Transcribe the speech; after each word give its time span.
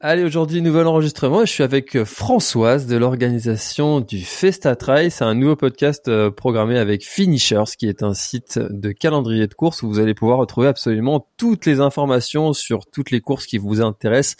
Allez, 0.00 0.22
aujourd'hui, 0.22 0.62
nouvel 0.62 0.86
enregistrement. 0.86 1.40
Je 1.40 1.50
suis 1.50 1.64
avec 1.64 1.96
euh, 1.96 2.04
Françoise 2.04 2.86
de 2.86 2.96
l'organisation 2.96 3.98
du 3.98 4.20
Festa 4.20 4.76
Trail. 4.76 5.10
C'est 5.10 5.24
un 5.24 5.34
nouveau 5.34 5.56
podcast 5.56 6.06
euh, 6.06 6.30
programmé 6.30 6.78
avec 6.78 7.04
Finishers, 7.04 7.74
qui 7.76 7.88
est 7.88 8.04
un 8.04 8.14
site 8.14 8.60
de 8.60 8.92
calendrier 8.92 9.48
de 9.48 9.54
courses 9.54 9.82
où 9.82 9.88
vous 9.88 9.98
allez 9.98 10.14
pouvoir 10.14 10.38
retrouver 10.38 10.68
absolument 10.68 11.26
toutes 11.36 11.66
les 11.66 11.80
informations 11.80 12.52
sur 12.52 12.86
toutes 12.86 13.10
les 13.10 13.20
courses 13.20 13.44
qui 13.44 13.58
vous 13.58 13.80
intéressent 13.82 14.36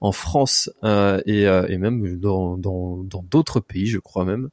en 0.00 0.12
France 0.12 0.70
euh, 0.82 1.20
et, 1.26 1.76
même 1.76 2.18
dans 2.18 2.56
d'autres 3.30 3.60
pays, 3.60 3.88
je 3.88 3.98
crois 3.98 4.24
même, 4.24 4.48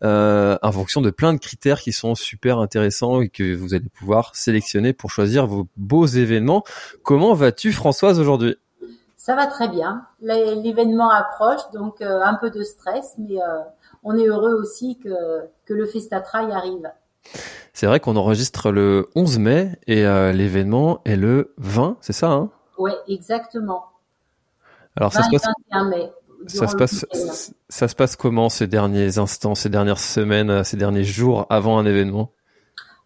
en 0.00 0.72
fonction 0.72 1.02
de 1.02 1.10
plein 1.10 1.34
de 1.34 1.38
critères 1.38 1.82
qui 1.82 1.92
sont 1.92 2.14
super 2.14 2.60
intéressants 2.60 3.20
et 3.20 3.28
que 3.28 3.54
vous 3.54 3.74
allez 3.74 3.90
pouvoir 3.90 4.34
sélectionner 4.34 4.94
pour 4.94 5.10
choisir 5.10 5.46
vos 5.46 5.68
beaux 5.76 6.06
événements. 6.06 6.64
Comment 7.02 7.34
vas-tu, 7.34 7.72
Françoise, 7.72 8.18
aujourd'hui? 8.18 8.56
Ça 9.28 9.34
va 9.34 9.46
très 9.46 9.68
bien. 9.68 10.06
L'événement 10.22 11.10
approche, 11.10 11.60
donc 11.74 12.00
euh, 12.00 12.22
un 12.22 12.32
peu 12.32 12.48
de 12.48 12.62
stress, 12.62 13.14
mais 13.18 13.38
euh, 13.38 13.58
on 14.02 14.16
est 14.16 14.26
heureux 14.26 14.54
aussi 14.54 14.98
que, 14.98 15.10
que 15.66 15.74
le 15.74 15.84
Festatrail 15.84 16.50
arrive. 16.50 16.90
C'est 17.74 17.84
vrai 17.84 18.00
qu'on 18.00 18.16
enregistre 18.16 18.72
le 18.72 19.10
11 19.16 19.38
mai 19.38 19.78
et 19.86 20.06
euh, 20.06 20.32
l'événement 20.32 21.02
est 21.04 21.16
le 21.16 21.52
20, 21.58 21.98
c'est 22.00 22.14
ça 22.14 22.30
hein? 22.30 22.48
Oui, 22.78 22.92
exactement. 23.06 23.84
Alors 24.96 25.12
ça 25.12 25.22
se 25.22 25.30
passe. 25.30 25.46
Mai, 25.90 26.10
ça 26.46 26.66
se 26.66 26.76
passe, 26.76 27.04
ça 27.68 27.86
se 27.86 27.94
passe 27.94 28.16
comment 28.16 28.48
ces 28.48 28.66
derniers 28.66 29.18
instants, 29.18 29.54
ces 29.54 29.68
dernières 29.68 29.98
semaines, 29.98 30.64
ces 30.64 30.78
derniers 30.78 31.04
jours 31.04 31.44
avant 31.50 31.78
un 31.78 31.84
événement? 31.84 32.32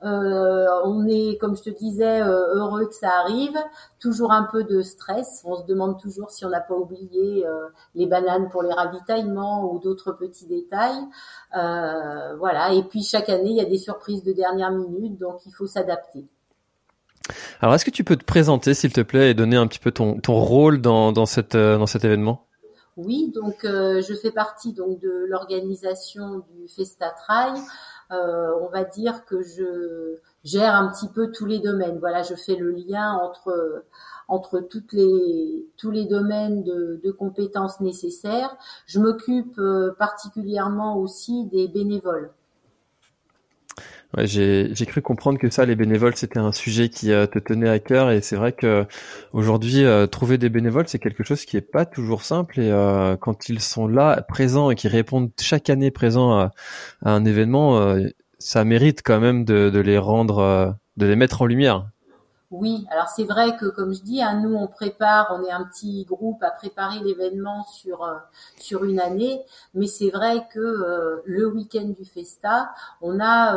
Euh, 0.05 0.67
on 0.85 1.07
est, 1.07 1.39
comme 1.41 1.57
je 1.57 1.63
te 1.63 1.71
disais, 1.71 2.21
euh, 2.23 2.55
heureux 2.55 2.87
que 2.87 2.95
ça 2.95 3.11
arrive. 3.21 3.57
Toujours 4.01 4.33
un 4.33 4.45
peu 4.51 4.65
de 4.65 4.83
stress. 4.83 5.43
On 5.45 5.57
se 5.57 5.65
demande 5.65 6.01
toujours 6.01 6.31
si 6.31 6.45
on 6.45 6.49
n'a 6.49 6.61
pas 6.61 6.75
oublié 6.75 7.47
euh, 7.47 7.69
les 7.95 8.07
bananes 8.07 8.49
pour 8.49 8.63
les 8.63 8.73
ravitaillements 8.73 9.73
ou 9.73 9.79
d'autres 9.79 10.13
petits 10.13 10.47
détails. 10.47 11.01
voilà. 11.53 12.73
Et 12.73 12.83
puis 12.83 13.03
chaque 13.03 13.29
année, 13.29 13.51
il 13.51 13.57
y 13.57 13.61
a 13.61 13.65
des 13.65 13.79
surprises 13.79 14.25
de 14.25 14.33
dernière 14.33 14.73
minute, 14.73 15.19
donc 15.19 15.41
il 15.47 15.53
faut 15.53 15.67
s'adapter. 15.67 16.25
Alors, 17.61 17.75
est-ce 17.75 17.85
que 17.85 17.91
tu 17.91 18.03
peux 18.03 18.17
te 18.17 18.25
présenter, 18.25 18.75
s'il 18.75 18.93
te 18.93 19.01
plaît, 19.01 19.31
et 19.31 19.35
donner 19.35 19.57
un 19.57 19.69
petit 19.69 19.79
peu 19.79 19.93
ton, 19.93 20.19
ton 20.19 20.35
rôle 20.35 20.81
dans, 20.81 21.13
dans, 21.13 21.27
cette, 21.27 21.57
dans 21.57 21.87
cet 21.87 22.05
événement? 22.05 22.47
Oui, 22.97 23.33
donc 23.33 23.61
je 23.63 24.15
fais 24.21 24.33
partie 24.33 24.73
donc 24.73 24.99
de 25.01 25.27
l'organisation 25.29 26.43
du 26.51 26.67
Festa 26.69 27.11
Trail. 27.11 27.53
Euh, 28.13 28.53
on 28.61 28.69
va 28.69 28.85
dire 28.85 29.25
que 29.25 29.43
je 29.43 30.17
gère 30.45 30.75
un 30.75 30.89
petit 30.93 31.09
peu 31.09 31.31
tous 31.31 31.47
les 31.47 31.61
domaines. 31.61 31.99
Voilà, 31.99 32.23
je 32.23 32.35
fais 32.35 32.57
le 32.57 32.71
lien 32.73 33.13
entre 33.15 33.85
entre 34.29 34.61
toutes 34.61 34.93
les 34.93 35.67
tous 35.77 35.91
les 35.91 36.07
domaines 36.07 36.63
de, 36.63 37.11
compétences 37.13 37.81
nécessaires. 37.81 38.57
Je 38.87 39.01
m'occupe 39.01 39.59
euh, 39.59 39.95
particulièrement 39.99 40.99
aussi 40.99 41.47
des 41.47 41.69
bénévoles. 41.69 42.31
Ouais, 44.17 44.27
j'ai, 44.27 44.75
cru 44.87 45.01
comprendre 45.01 45.39
que 45.39 45.49
ça, 45.49 45.65
les 45.65 45.75
bénévoles, 45.75 46.15
c'était 46.17 46.39
un 46.39 46.53
sujet 46.53 46.91
qui 46.91 47.13
euh, 47.13 47.27
te 47.27 47.39
tenait 47.39 47.69
à 47.69 47.79
cœur, 47.79 48.11
et 48.11 48.21
c'est 48.21 48.37
vrai 48.37 48.53
que 48.53 48.85
aujourd'hui, 49.33 49.85
euh, 49.85 50.07
trouver 50.07 50.37
des 50.37 50.51
bénévoles, 50.51 50.87
c'est 50.87 50.99
quelque 50.99 51.25
chose 51.25 51.47
qui 51.47 51.57
est 51.57 51.63
pas 51.63 51.87
toujours 51.87 52.23
simple. 52.23 52.61
Et 52.61 52.71
euh, 52.71 53.17
quand 53.17 53.49
ils 53.49 53.61
sont 53.61 53.89
là, 53.89 54.21
présents 54.29 54.71
et 54.71 54.75
qui 54.75 54.89
répondent 54.89 55.31
chaque 55.41 55.71
année 55.71 55.91
présents 55.91 56.39
à, 56.39 56.51
un 57.03 57.25
événement, 57.25 57.97
ça 58.39 58.65
mérite 58.65 59.03
quand 59.05 59.21
même 59.21 59.45
de 59.45 59.79
les 59.79 59.99
rendre, 59.99 60.77
de 60.97 61.07
les 61.07 61.17
mettre 61.17 61.43
en 61.43 61.47
lumière. 61.47 61.92
Oui, 62.53 62.87
alors 62.91 63.09
c'est 63.09 63.25
vrai 63.25 63.57
que 63.57 63.65
comme 63.65 63.95
je 63.95 64.03
dis, 64.03 64.23
hein, 64.23 64.39
nous 64.43 64.55
on 64.55 64.67
prépare, 64.67 65.35
on 65.35 65.43
est 65.43 65.51
un 65.51 65.65
petit 65.65 66.05
groupe 66.05 66.43
à 66.43 66.51
préparer 66.51 66.99
l'événement 66.99 67.65
sur 67.65 68.05
euh, 68.05 68.19
sur 68.59 68.85
une 68.85 69.01
année, 69.01 69.43
mais 69.73 69.87
c'est 69.87 70.11
vrai 70.11 70.47
que 70.53 70.61
euh, 70.61 71.23
le 71.25 71.47
week-end 71.47 71.87
du 71.87 72.05
Festa, 72.05 72.71
on 73.01 73.21
a 73.21 73.57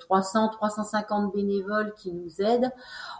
300 0.00 0.46
euh, 0.46 0.48
350 0.48 1.32
bénévoles 1.34 1.94
qui 1.96 2.10
nous 2.10 2.42
aident. 2.42 2.72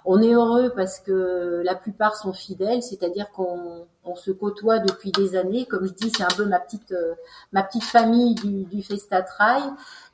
On 0.05 0.21
est 0.21 0.33
heureux 0.33 0.73
parce 0.75 0.99
que 0.99 1.63
la 1.65 1.77
plupart 1.77 2.17
sont 2.17 2.33
fidèles, 2.33 2.83
c'est-à-dire 2.83 3.31
qu'on 3.31 3.87
on 4.05 4.17
se 4.17 4.33
côtoie 4.33 4.81
depuis 4.81 5.13
des 5.13 5.37
années. 5.37 5.67
Comme 5.67 5.87
je 5.87 5.93
dis, 5.93 6.11
c'est 6.17 6.25
un 6.25 6.37
peu 6.37 6.47
ma 6.47 6.59
petite 6.59 6.93
ma 7.53 7.63
petite 7.63 7.85
famille 7.85 8.35
du, 8.35 8.65
du 8.65 8.83
Festa 8.83 9.23
Trail. 9.23 9.63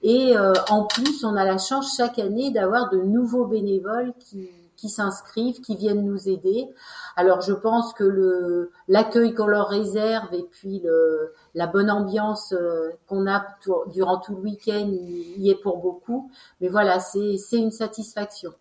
Et 0.03 0.35
en 0.69 0.85
plus, 0.85 1.25
on 1.25 1.35
a 1.35 1.47
la 1.47 1.57
chance 1.57 1.97
chaque 1.97 2.19
année 2.19 2.51
d'avoir 2.51 2.91
de 2.91 2.99
nouveaux 2.99 3.47
bénévoles 3.47 4.13
qui 4.19 4.51
qui 4.83 4.89
s'inscrivent, 4.89 5.61
qui 5.61 5.77
viennent 5.77 6.05
nous 6.05 6.29
aider. 6.29 6.67
Alors 7.15 7.41
je 7.41 7.53
pense 7.53 7.95
que 7.95 8.03
le 8.03 8.73
l'accueil 8.89 9.33
qu'on 9.33 9.47
leur 9.47 9.69
réserve 9.69 10.35
et 10.35 10.43
puis 10.51 10.81
le, 10.85 11.33
la 11.55 11.69
bonne 11.69 11.89
ambiance 11.89 12.53
euh, 12.53 12.91
qu'on 13.07 13.29
a 13.29 13.47
durant 13.93 14.19
tout 14.19 14.35
le 14.35 14.41
week-end 14.41 14.91
y 14.91 15.51
est 15.51 15.63
pour 15.63 15.79
beaucoup. 15.79 16.33
Mais 16.61 16.69
voilà, 16.69 16.99
c'est 16.99 17.37
c'est 17.37 17.59
une 17.59 17.71
satisfaction. 17.71 18.53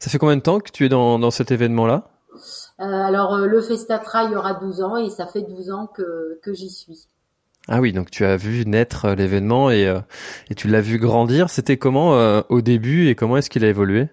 Ça 0.00 0.10
fait 0.10 0.18
combien 0.18 0.36
de 0.36 0.42
temps 0.42 0.60
que 0.60 0.70
tu 0.70 0.84
es 0.84 0.90
dans, 0.90 1.18
dans 1.18 1.30
cet 1.30 1.50
événement-là? 1.50 2.10
Euh, 2.80 2.84
Alors 2.84 3.36
euh, 3.36 3.46
le 3.46 3.62
Festa 3.62 3.98
Trail 3.98 4.36
aura 4.36 4.52
12 4.52 4.82
ans 4.82 4.96
et 4.98 5.08
ça 5.08 5.26
fait 5.26 5.42
12 5.42 5.70
ans 5.70 5.86
que, 5.86 6.38
que 6.42 6.52
j'y 6.52 6.68
suis. 6.68 7.06
Ah 7.68 7.80
oui, 7.80 7.94
donc 7.94 8.10
tu 8.10 8.26
as 8.26 8.36
vu 8.36 8.66
naître 8.66 9.08
l'événement 9.08 9.70
et, 9.70 9.94
et 10.50 10.54
tu 10.54 10.68
l'as 10.68 10.80
vu 10.82 10.98
grandir. 10.98 11.48
C'était 11.48 11.76
comment 11.76 12.42
au 12.48 12.60
début 12.62 13.08
et 13.08 13.14
comment 13.14 13.36
est-ce 13.36 13.48
qu'il 13.48 13.64
a 13.64 13.68
évolué? 13.68 14.08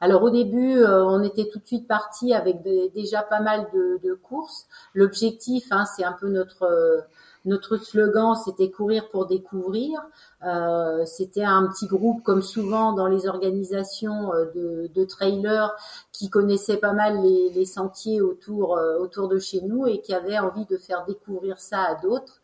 Alors 0.00 0.22
au 0.22 0.30
début, 0.30 0.78
euh, 0.78 1.04
on 1.04 1.22
était 1.22 1.48
tout 1.48 1.58
de 1.58 1.66
suite 1.66 1.88
parti 1.88 2.34
avec 2.34 2.62
déjà 2.94 3.22
pas 3.22 3.40
mal 3.40 3.66
de, 3.72 4.14
courses. 4.14 4.66
L'objectif, 4.94 5.66
hein, 5.70 5.84
c'est 5.96 6.04
un 6.04 6.12
peu 6.12 6.28
notre 6.28 6.64
euh, 6.64 7.00
notre 7.44 7.76
slogan, 7.76 8.34
c'était 8.34 8.72
courir 8.72 9.08
pour 9.08 9.26
découvrir. 9.26 10.00
Euh, 10.44 11.04
c'était 11.06 11.44
un 11.44 11.68
petit 11.68 11.86
groupe, 11.86 12.24
comme 12.24 12.42
souvent 12.42 12.92
dans 12.92 13.06
les 13.06 13.28
organisations 13.28 14.30
de, 14.56 14.90
de 14.92 15.04
trailers, 15.04 15.72
qui 16.10 16.28
connaissaient 16.28 16.78
pas 16.78 16.92
mal 16.92 17.22
les, 17.22 17.50
les 17.50 17.64
sentiers 17.64 18.20
autour 18.20 18.80
autour 19.00 19.28
de 19.28 19.38
chez 19.38 19.60
nous 19.60 19.86
et 19.86 20.00
qui 20.00 20.12
avaient 20.12 20.40
envie 20.40 20.66
de 20.66 20.76
faire 20.76 21.04
découvrir 21.04 21.60
ça 21.60 21.82
à 21.82 21.94
d'autres. 21.94 22.40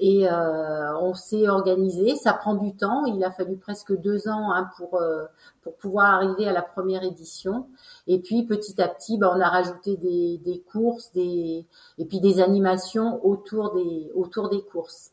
Et 0.00 0.28
euh, 0.28 0.96
on 1.00 1.14
s'est 1.14 1.48
organisé. 1.48 2.14
Ça 2.16 2.32
prend 2.32 2.54
du 2.54 2.74
temps. 2.74 3.04
Il 3.06 3.22
a 3.24 3.30
fallu 3.30 3.56
presque 3.56 3.92
deux 4.00 4.28
ans 4.28 4.52
hein, 4.52 4.70
pour 4.76 4.94
euh, 4.94 5.24
pour 5.62 5.74
pouvoir 5.76 6.14
arriver 6.14 6.46
à 6.46 6.52
la 6.52 6.62
première 6.62 7.02
édition. 7.02 7.66
Et 8.06 8.20
puis 8.20 8.44
petit 8.44 8.80
à 8.80 8.88
petit, 8.88 9.18
bah, 9.18 9.32
on 9.34 9.40
a 9.40 9.48
rajouté 9.48 9.96
des, 9.96 10.38
des 10.44 10.60
courses, 10.60 11.12
des 11.12 11.66
et 11.98 12.04
puis 12.04 12.20
des 12.20 12.40
animations 12.40 13.24
autour 13.26 13.74
des 13.74 14.10
autour 14.14 14.48
des 14.50 14.62
courses. 14.62 15.10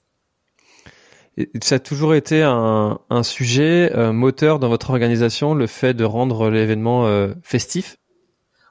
Ça 1.62 1.76
a 1.76 1.80
toujours 1.80 2.14
été 2.14 2.44
un, 2.44 3.00
un 3.10 3.24
sujet 3.24 3.92
euh, 3.94 4.14
moteur 4.14 4.58
dans 4.58 4.70
votre 4.70 4.92
organisation, 4.92 5.54
le 5.54 5.68
fait 5.68 5.94
de 5.94 6.06
rendre 6.06 6.50
l'événement 6.50 7.08
euh, 7.08 7.34
festif? 7.44 7.98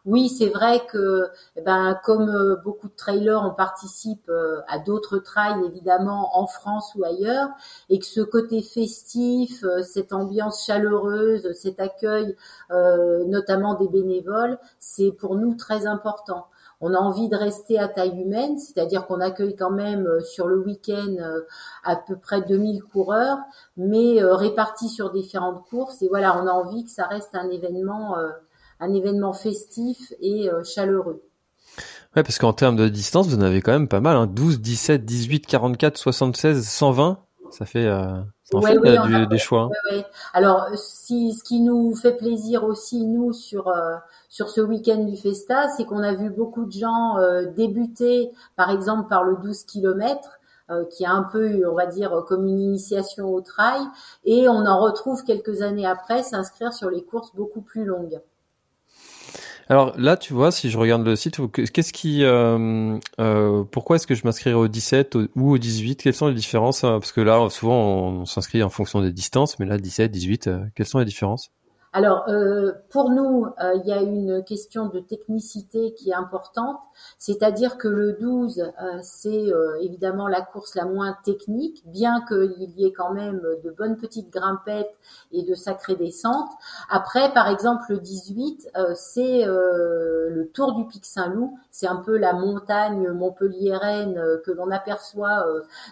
Oui, 0.06 0.28
c'est 0.28 0.50
vrai 0.50 0.84
que, 0.86 1.30
eh 1.56 1.62
ben, 1.62 1.98
comme 2.04 2.28
euh, 2.28 2.56
beaucoup 2.62 2.88
de 2.88 2.94
trailers, 2.94 3.42
on 3.42 3.54
participe 3.54 4.28
euh, 4.28 4.60
à 4.68 4.78
d'autres 4.78 5.16
trails, 5.16 5.64
évidemment, 5.64 6.38
en 6.38 6.46
France 6.46 6.94
ou 6.94 7.04
ailleurs, 7.04 7.48
et 7.88 7.98
que 7.98 8.04
ce 8.04 8.20
côté 8.20 8.60
festif, 8.60 9.64
euh, 9.64 9.82
cette 9.82 10.12
ambiance 10.12 10.66
chaleureuse, 10.66 11.50
cet 11.54 11.80
accueil, 11.80 12.36
notamment 13.26 13.74
des 13.74 13.88
bénévoles, 13.88 14.58
c'est 14.78 15.12
pour 15.12 15.36
nous 15.36 15.54
très 15.54 15.86
important. 15.86 16.46
On 16.80 16.92
a 16.92 16.98
envie 16.98 17.28
de 17.28 17.36
rester 17.36 17.78
à 17.78 17.88
taille 17.88 18.20
humaine, 18.20 18.58
c'est-à-dire 18.58 19.06
qu'on 19.06 19.20
accueille 19.20 19.56
quand 19.56 19.70
même 19.70 20.08
sur 20.22 20.46
le 20.48 20.58
week-end 20.58 21.16
à 21.84 21.96
peu 21.96 22.16
près 22.16 22.42
2000 22.42 22.82
coureurs, 22.82 23.38
mais 23.76 24.22
répartis 24.22 24.88
sur 24.88 25.10
différentes 25.10 25.64
courses. 25.70 26.02
Et 26.02 26.08
voilà, 26.08 26.38
on 26.38 26.46
a 26.46 26.50
envie 26.50 26.84
que 26.84 26.90
ça 26.90 27.06
reste 27.06 27.34
un 27.34 27.48
événement 27.48 28.16
un 28.80 28.92
événement 28.92 29.32
festif 29.32 30.12
et 30.20 30.48
chaleureux. 30.64 31.22
Ouais, 32.16 32.22
parce 32.22 32.38
qu'en 32.38 32.52
termes 32.52 32.76
de 32.76 32.88
distance, 32.88 33.26
vous 33.26 33.36
en 33.36 33.40
avez 33.40 33.60
quand 33.60 33.72
même 33.72 33.88
pas 33.88 34.00
mal. 34.00 34.16
Hein. 34.16 34.26
12, 34.26 34.60
17, 34.60 35.04
18, 35.04 35.46
44, 35.46 35.96
76, 35.96 36.64
120. 36.64 37.18
Ça 37.50 37.66
fait, 37.66 37.86
euh, 37.86 38.20
ça 38.44 38.58
en 38.58 38.62
fait 38.62 38.78
du, 38.78 39.26
des 39.26 39.38
choix. 39.38 39.70
Hein. 39.90 40.02
Alors, 40.32 40.68
si, 40.76 41.34
ce 41.34 41.42
qui 41.42 41.60
nous 41.60 41.94
fait 41.94 42.16
plaisir 42.16 42.64
aussi, 42.64 43.04
nous, 43.04 43.32
sur, 43.32 43.68
euh, 43.68 43.96
sur 44.28 44.48
ce 44.48 44.60
week-end 44.60 45.04
du 45.04 45.16
Festa, 45.16 45.68
c'est 45.76 45.84
qu'on 45.84 46.02
a 46.02 46.14
vu 46.14 46.30
beaucoup 46.30 46.66
de 46.66 46.72
gens 46.72 47.18
euh, 47.18 47.46
débuter, 47.46 48.30
par 48.56 48.70
exemple, 48.70 49.08
par 49.08 49.24
le 49.24 49.36
12 49.36 49.64
km. 49.64 50.40
Euh, 50.70 50.86
qui 50.86 51.02
est 51.02 51.06
un 51.06 51.24
peu, 51.24 51.70
on 51.70 51.74
va 51.74 51.84
dire, 51.84 52.24
comme 52.26 52.46
une 52.46 52.58
initiation 52.58 53.28
au 53.28 53.42
trail, 53.42 53.82
et 54.24 54.48
on 54.48 54.64
en 54.64 54.80
retrouve 54.80 55.22
quelques 55.22 55.60
années 55.60 55.84
après 55.84 56.22
s'inscrire 56.22 56.72
sur 56.72 56.88
les 56.88 57.04
courses 57.04 57.34
beaucoup 57.34 57.60
plus 57.60 57.84
longues. 57.84 58.18
Alors 59.69 59.99
là, 59.99 60.16
tu 60.16 60.34
vois, 60.34 60.52
si 60.52 60.70
je 60.70 60.76
regarde 60.76 61.05
le 61.05 61.16
site, 61.16 61.40
qu'est-ce 61.52 61.93
qui, 61.93 62.22
euh, 62.22 62.99
euh, 63.19 63.64
pourquoi 63.64 63.96
est-ce 63.96 64.06
que 64.06 64.14
je 64.14 64.22
m'inscrirai 64.25 64.55
au 64.55 64.69
17 64.69 65.14
ou 65.14 65.52
au 65.52 65.58
18 65.58 66.02
Quelles 66.02 66.14
sont 66.14 66.28
les 66.28 66.34
différences 66.34 66.84
hein? 66.84 66.99
Parce 67.00 67.12
que 67.12 67.22
là, 67.22 67.49
souvent, 67.49 68.08
on, 68.08 68.25
s'inscrit 68.26 68.62
en 68.62 68.69
fonction 68.69 69.00
des 69.00 69.12
distances, 69.12 69.58
mais 69.58 69.66
là, 69.66 69.78
17, 69.78 70.11
18, 70.11 70.46
euh, 70.49 70.61
quelles 70.75 70.87
sont 70.87 70.99
les 70.99 71.06
différences? 71.06 71.50
Alors, 71.96 72.29
euh, 72.29 72.73
pour 72.91 73.11
nous, 73.11 73.46
euh, 73.62 73.75
il 73.76 73.87
y 73.87 73.93
a 73.93 74.02
une 74.02 74.43
question 74.43 74.87
de 74.88 74.99
technicité 74.99 75.94
qui 75.94 76.11
est 76.11 76.14
importante, 76.14 76.81
c'est-à-dire 77.19 77.79
que 77.79 77.87
le 77.87 78.14
12, 78.14 78.58
euh, 78.58 78.99
c'est 79.00 79.52
évidemment 79.81 80.26
la 80.26 80.43
course 80.43 80.75
la 80.75 80.87
moins 80.87 81.17
technique, 81.25 81.85
bien 81.87 82.25
qu'il 82.26 82.73
y 82.76 82.85
ait 82.85 82.93
quand 82.93 83.12
même 83.12 83.41
de 83.62 83.70
bonnes 83.70 83.96
petites 83.96 84.32
grimpettes 84.32 84.99
et 85.31 85.44
de 85.44 85.55
sacrées 85.55 85.94
descentes. 85.94 86.50
Après, 86.91 87.32
par 87.32 87.49
exemple, 87.49 87.85
le 87.91 87.99
18, 87.99 88.70
c'est 88.96 89.44
le 89.44 90.50
Tour 90.52 90.75
du 90.75 90.87
Pic 90.88 91.05
Saint-Loup, 91.05 91.56
c'est 91.70 91.87
un 91.87 91.96
peu 91.96 92.17
la 92.17 92.32
montagne 92.32 93.11
montpelliéraine 93.11 94.20
que 94.44 94.50
l'on 94.50 94.73
aperçoit 94.73 95.46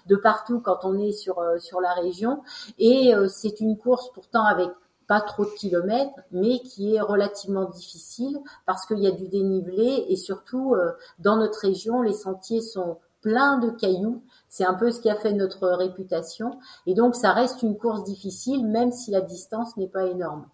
de 0.06 0.16
partout 0.16 0.60
quand 0.60 0.80
on 0.82 0.98
est 0.98 1.12
sur, 1.12 1.40
sur 1.58 1.80
la 1.80 1.92
région, 1.92 2.42
et 2.78 3.12
c'est 3.28 3.60
une 3.60 3.78
course 3.78 4.10
pourtant 4.12 4.44
avec 4.44 4.70
pas 5.06 5.20
trop 5.20 5.44
de 5.44 5.50
kilomètres, 5.50 6.18
mais 6.30 6.60
qui 6.60 6.94
est 6.94 7.00
relativement 7.00 7.68
difficile 7.68 8.38
parce 8.66 8.86
qu'il 8.86 9.00
y 9.00 9.06
a 9.06 9.10
du 9.10 9.28
dénivelé 9.28 10.06
et 10.08 10.16
surtout 10.16 10.74
euh, 10.74 10.92
dans 11.18 11.36
notre 11.36 11.60
région, 11.60 12.02
les 12.02 12.12
sentiers 12.12 12.60
sont 12.60 12.98
pleins 13.20 13.58
de 13.58 13.70
cailloux. 13.70 14.22
C'est 14.48 14.64
un 14.64 14.74
peu 14.74 14.90
ce 14.90 15.00
qui 15.00 15.08
a 15.08 15.14
fait 15.14 15.32
notre 15.32 15.68
réputation. 15.68 16.58
Et 16.86 16.94
donc, 16.94 17.14
ça 17.14 17.32
reste 17.32 17.62
une 17.62 17.78
course 17.78 18.04
difficile, 18.04 18.66
même 18.66 18.90
si 18.90 19.10
la 19.10 19.20
distance 19.20 19.76
n'est 19.76 19.88
pas 19.88 20.06
énorme. 20.06 20.46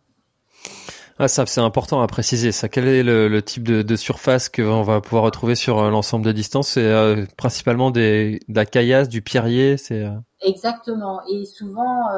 Ah, 1.21 1.27
ça, 1.27 1.47
c'est 1.47 1.61
important 1.61 2.01
à 2.01 2.07
préciser. 2.07 2.53
Ça, 2.53 2.69
quel 2.69 2.87
est 2.87 3.03
le, 3.03 3.43
type 3.43 3.65
de, 3.65 3.83
de 3.83 3.97
surface 3.97 4.49
qu'on 4.49 4.83
va 4.83 5.01
pouvoir 5.01 5.25
retrouver 5.25 5.57
sur 5.57 5.81
euh, 5.81 5.91
l'ensemble 5.91 6.25
des 6.25 6.33
distances? 6.33 6.69
C'est 6.69 6.85
euh, 6.85 7.27
principalement 7.37 7.91
des, 7.91 8.39
de 8.49 8.55
la 8.55 8.67
caillasse, 8.67 9.09
du 9.09 9.21
pierrier. 9.21 9.77
C'est 9.79 10.07
exactement. 10.41 11.21
Et 11.27 11.45
souvent 11.45 12.09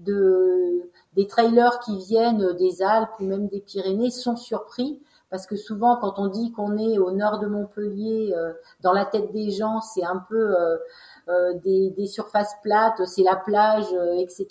de 0.00 0.90
des 1.14 1.26
trailers 1.26 1.80
qui 1.80 1.98
viennent 1.98 2.52
des 2.56 2.82
Alpes 2.82 3.10
ou 3.18 3.24
même 3.24 3.48
des 3.48 3.60
Pyrénées 3.60 4.10
sont 4.10 4.36
surpris 4.36 5.00
parce 5.30 5.46
que 5.46 5.56
souvent 5.56 5.96
quand 5.96 6.18
on 6.18 6.26
dit 6.26 6.52
qu'on 6.52 6.76
est 6.76 6.98
au 6.98 7.12
nord 7.12 7.38
de 7.38 7.46
Montpellier, 7.46 8.34
euh, 8.36 8.52
dans 8.82 8.92
la 8.92 9.04
tête 9.04 9.32
des 9.32 9.50
gens, 9.50 9.80
c'est 9.80 10.04
un 10.04 10.18
peu 10.28 10.56
euh, 10.58 10.76
euh, 11.28 11.54
des, 11.62 11.90
des, 11.90 12.06
surfaces 12.06 12.54
plates, 12.62 13.06
c'est 13.06 13.22
la 13.22 13.36
plage, 13.36 13.86
etc. 14.18 14.48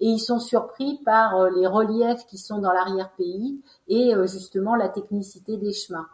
Et 0.00 0.06
ils 0.06 0.18
sont 0.18 0.38
surpris 0.38 0.98
par 1.04 1.50
les 1.50 1.66
reliefs 1.66 2.24
qui 2.26 2.38
sont 2.38 2.58
dans 2.58 2.72
l'arrière-pays 2.72 3.60
et 3.88 4.14
justement 4.22 4.74
la 4.74 4.88
technicité 4.88 5.58
des 5.58 5.72
chemins. 5.72 6.06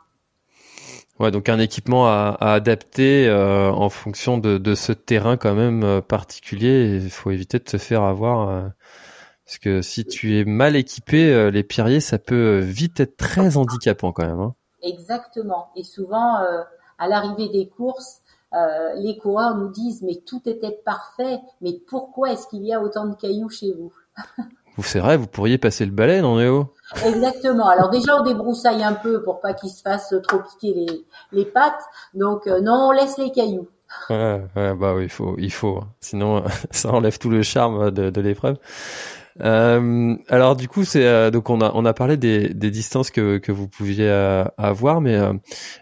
Ouais, 1.21 1.31
donc 1.31 1.49
un 1.49 1.61
équipement 1.61 2.09
à, 2.09 2.37
à 2.41 2.55
adapter 2.55 3.31
en 3.31 3.89
fonction 3.89 4.37
de, 4.37 4.59
de, 4.59 4.75
ce 4.75 4.93
terrain 4.93 5.37
quand 5.37 5.55
même 5.55 6.03
particulier. 6.03 7.01
Il 7.03 7.11
faut 7.11 7.31
éviter 7.31 7.61
de 7.61 7.69
se 7.69 7.77
faire 7.77 8.03
avoir 8.03 8.73
parce 9.45 9.59
que 9.59 9.83
si 9.83 10.07
tu 10.07 10.39
es 10.39 10.45
mal 10.45 10.75
équipé, 10.75 11.33
euh, 11.33 11.51
les 11.51 11.63
pierriers, 11.63 12.01
ça 12.01 12.19
peut 12.19 12.59
vite 12.61 13.01
être 13.01 13.17
très 13.17 13.57
handicapant 13.57 14.13
quand 14.13 14.27
même. 14.27 14.41
Hein. 14.41 14.55
Exactement. 14.83 15.69
Et 15.77 15.83
souvent, 15.83 16.41
euh, 16.41 16.63
à 16.99 17.09
l'arrivée 17.09 17.51
des 17.51 17.69
courses, 17.69 18.23
euh, 18.55 18.95
les 18.97 19.19
coureurs 19.19 19.57
nous 19.57 19.71
disent 19.71 20.03
mais 20.03 20.23
tout 20.27 20.41
était 20.47 20.79
parfait, 20.85 21.41
mais 21.61 21.79
pourquoi 21.89 22.33
est-ce 22.33 22.47
qu'il 22.49 22.65
y 22.65 22.73
a 22.73 22.81
autant 22.81 23.07
de 23.07 23.15
cailloux 23.15 23.51
chez 23.51 23.73
vous 23.73 23.93
C'est 24.83 25.01
vrai, 25.01 25.17
vous 25.17 25.27
pourriez 25.27 25.59
passer 25.59 25.85
le 25.85 25.93
balai, 25.93 26.23
non 26.23 26.39
Léo? 26.39 26.74
Exactement. 27.05 27.69
Alors 27.69 27.91
déjà, 27.91 28.17
on 28.17 28.25
débroussaille 28.25 28.83
un 28.83 28.95
peu 28.95 29.23
pour 29.23 29.41
pas 29.41 29.55
qu'ils 29.55 29.71
se 29.71 29.83
fassent 29.83 30.15
trop 30.23 30.39
piquer 30.41 30.75
les, 30.75 31.07
les 31.33 31.45
pattes. 31.45 31.83
Donc 32.15 32.47
non, 32.47 32.89
on 32.89 32.93
laisse 32.93 33.19
les 33.19 33.33
cailloux. 33.33 33.69
Ouais, 34.11 34.41
bah 34.55 34.95
oui, 34.95 35.05
il 35.05 35.11
faut, 35.11 35.37
il 35.39 35.53
faut. 35.53 35.83
Sinon, 36.01 36.45
ça 36.71 36.91
enlève 36.91 37.19
tout 37.19 37.31
le 37.31 37.43
charme 37.43 37.91
de, 37.91 38.11
de 38.11 38.21
l'épreuve. 38.21 38.59
Euh, 39.41 40.17
alors 40.29 40.55
du 40.55 40.69
coup, 40.69 40.85
c'est 40.85 41.05
euh, 41.07 41.31
donc 41.31 41.51
on 41.51 41.61
a 41.61 41.73
on 41.75 41.85
a 41.85 41.93
parlé 41.93 42.17
des, 42.17 42.55
des 42.55 42.71
distances 42.71 43.11
que 43.11 43.39
que 43.39 43.51
vous 43.51 43.67
pouviez 43.67 44.09
euh, 44.09 44.45
avoir, 44.59 45.01
mais 45.01 45.17
euh, 45.17 45.33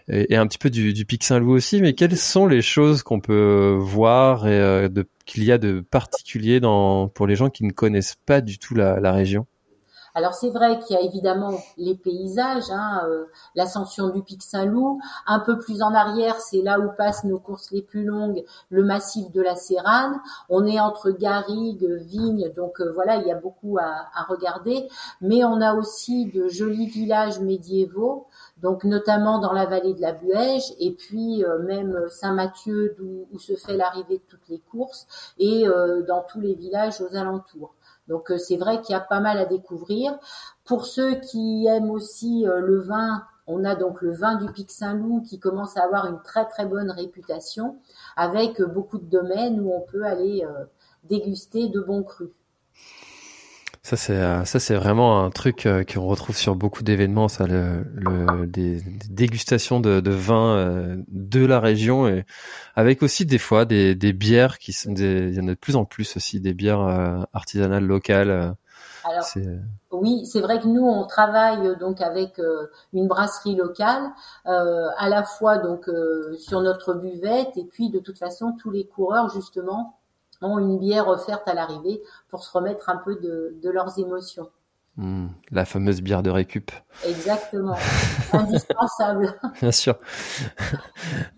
et, 0.07 0.35
un 0.35 0.47
petit 0.47 0.57
peu 0.57 0.71
du, 0.71 0.93
du 0.93 1.05
Pic 1.05 1.23
Saint-Loup 1.23 1.51
aussi. 1.51 1.81
Mais 1.81 1.93
quelles 1.93 2.17
sont 2.17 2.47
les 2.47 2.61
choses 2.61 3.03
qu'on 3.03 3.19
peut 3.19 3.77
voir 3.79 4.47
et 4.47 4.89
de 4.89 5.07
qu'il 5.25 5.43
y 5.43 5.51
a 5.51 5.57
de 5.57 5.81
particulier 5.81 6.59
dans 6.59 7.07
pour 7.09 7.27
les 7.27 7.35
gens 7.35 7.49
qui 7.49 7.63
ne 7.63 7.71
connaissent 7.71 8.15
pas 8.25 8.41
du 8.41 8.57
tout 8.57 8.73
la, 8.75 8.99
la 8.99 9.11
région? 9.11 9.45
Alors 10.15 10.33
c'est 10.33 10.49
vrai 10.49 10.79
qu'il 10.79 10.95
y 10.95 10.99
a 10.99 11.01
évidemment 11.01 11.57
les 11.77 11.95
paysages, 11.95 12.69
hein, 12.69 13.01
euh, 13.07 13.25
l'ascension 13.55 14.09
du 14.09 14.21
pic 14.21 14.43
Saint-Loup. 14.43 14.99
Un 15.25 15.39
peu 15.39 15.57
plus 15.57 15.81
en 15.81 15.93
arrière, 15.93 16.39
c'est 16.39 16.61
là 16.61 16.79
où 16.79 16.91
passent 16.95 17.23
nos 17.23 17.39
courses 17.39 17.71
les 17.71 17.81
plus 17.81 18.03
longues, 18.03 18.43
le 18.69 18.83
massif 18.83 19.31
de 19.31 19.41
la 19.41 19.55
Sérane. 19.55 20.21
On 20.49 20.65
est 20.65 20.79
entre 20.79 21.11
Garrigues, 21.11 21.87
Vignes, 22.01 22.51
donc 22.55 22.79
euh, 22.79 22.91
voilà, 22.93 23.17
il 23.17 23.27
y 23.27 23.31
a 23.31 23.35
beaucoup 23.35 23.77
à, 23.79 24.07
regarder. 24.27 24.87
Mais 25.21 25.43
on 25.43 25.61
a 25.61 25.73
aussi 25.73 26.25
de 26.27 26.47
jolis 26.47 26.87
villages 26.87 27.39
médiévaux, 27.39 28.27
donc 28.63 28.83
notamment 28.83 29.37
dans 29.37 29.53
la 29.53 29.67
vallée 29.67 29.93
de 29.93 30.01
la 30.01 30.13
Buège, 30.13 30.73
et 30.79 30.91
puis 30.93 31.45
euh, 31.45 31.59
même 31.59 31.95
Saint-Mathieu, 32.09 32.95
où, 33.31 33.37
se 33.37 33.55
fait 33.55 33.77
l'arrivée 33.77 34.17
de 34.17 34.23
toutes 34.27 34.49
les 34.49 34.59
courses, 34.59 35.05
et 35.37 35.65
dans 36.07 36.23
tous 36.23 36.39
les 36.39 36.55
villages 36.55 36.99
aux 37.01 37.15
alentours. 37.15 37.75
Donc 38.07 38.31
euh, 38.31 38.37
c'est 38.37 38.57
vrai 38.57 38.81
qu'il 38.81 38.93
y 38.93 38.97
a 38.97 39.01
pas 39.01 39.19
mal 39.19 39.37
à 39.37 39.45
découvrir. 39.45 40.17
Pour 40.65 40.85
ceux 40.85 41.15
qui 41.15 41.65
aiment 41.67 41.91
aussi 41.91 42.47
euh, 42.47 42.59
le 42.59 42.79
vin, 42.79 43.23
on 43.47 43.63
a 43.63 43.75
donc 43.75 44.01
le 44.01 44.11
vin 44.11 44.35
du 44.35 44.51
Pic 44.51 44.71
Saint-Loup 44.71 45.21
qui 45.21 45.39
commence 45.39 45.77
à 45.77 45.83
avoir 45.83 46.07
une 46.07 46.21
très 46.21 46.45
très 46.45 46.65
bonne 46.65 46.91
réputation 46.91 47.77
avec 48.15 48.59
euh, 48.61 48.65
beaucoup 48.65 48.97
de 48.97 49.05
domaines 49.05 49.59
où 49.59 49.73
on 49.73 49.81
peut 49.81 50.03
aller 50.03 50.45
déguster 51.03 51.67
de 51.69 51.81
bons 51.81 52.03
crus. 52.03 52.29
Ça 53.85 53.97
c'est 53.97 54.15
euh, 54.15 54.45
ça 54.45 54.61
c'est 54.61 54.75
vraiment 54.75 55.25
un 55.25 55.29
truc 55.29 55.65
euh, 55.65 55.83
qu'on 55.83 56.05
retrouve 56.05 56.37
sur 56.37 56.55
beaucoup 56.55 56.83
d'événements, 56.83 57.27
ça 57.27 57.45
le, 57.47 57.83
le 57.95 58.47
des, 58.47 58.81
dégustations 59.09 59.81
de, 59.81 59.99
de 59.99 60.11
vins 60.11 60.55
euh, 60.55 60.95
de 61.09 61.45
la 61.45 61.59
région 61.59 62.07
et 62.07 62.23
avec 62.75 63.03
aussi 63.03 63.25
des 63.25 63.37
fois 63.37 63.65
des, 63.65 63.93
des 63.93 64.13
bières 64.13 64.57
qui 64.57 64.71
sont 64.71 64.93
des, 64.93 65.27
il 65.27 65.35
y 65.35 65.39
en 65.41 65.49
a 65.49 65.51
de 65.51 65.59
plus 65.59 65.75
en 65.75 65.83
plus 65.83 66.15
aussi 66.15 66.39
des 66.39 66.53
bières 66.53 67.27
artisanales 67.33 67.83
locales. 67.83 68.55
Alors, 69.03 69.25
oui, 69.91 70.25
c'est 70.27 70.39
vrai 70.39 70.61
que 70.61 70.67
nous 70.67 70.85
on 70.85 71.05
travaille 71.05 71.75
donc 71.77 71.99
avec 71.99 72.39
une 72.93 73.09
brasserie 73.09 73.57
locale, 73.57 74.13
à 74.45 75.09
la 75.09 75.23
fois 75.23 75.57
donc 75.57 75.89
sur 76.39 76.61
notre 76.61 76.93
buvette 76.93 77.57
et 77.57 77.65
puis 77.65 77.89
de 77.89 77.99
toute 77.99 78.17
façon 78.17 78.53
tous 78.57 78.71
les 78.71 78.85
coureurs 78.87 79.27
justement 79.27 79.99
ont 80.43 80.59
une 80.59 80.77
bière 80.77 81.07
offerte 81.07 81.47
à 81.47 81.53
l'arrivée 81.53 82.01
pour 82.29 82.43
se 82.43 82.51
remettre 82.51 82.89
un 82.89 82.97
peu 82.97 83.15
de, 83.15 83.69
leurs 83.69 83.97
émotions. 83.99 84.49
Hmm, 84.95 85.27
la 85.51 85.65
fameuse 85.65 86.01
bière 86.01 86.21
de 86.21 86.29
récup. 86.29 86.71
Exactement, 87.07 87.75
indispensable. 88.33 89.33
Bien 89.59 89.71
sûr. 89.71 89.95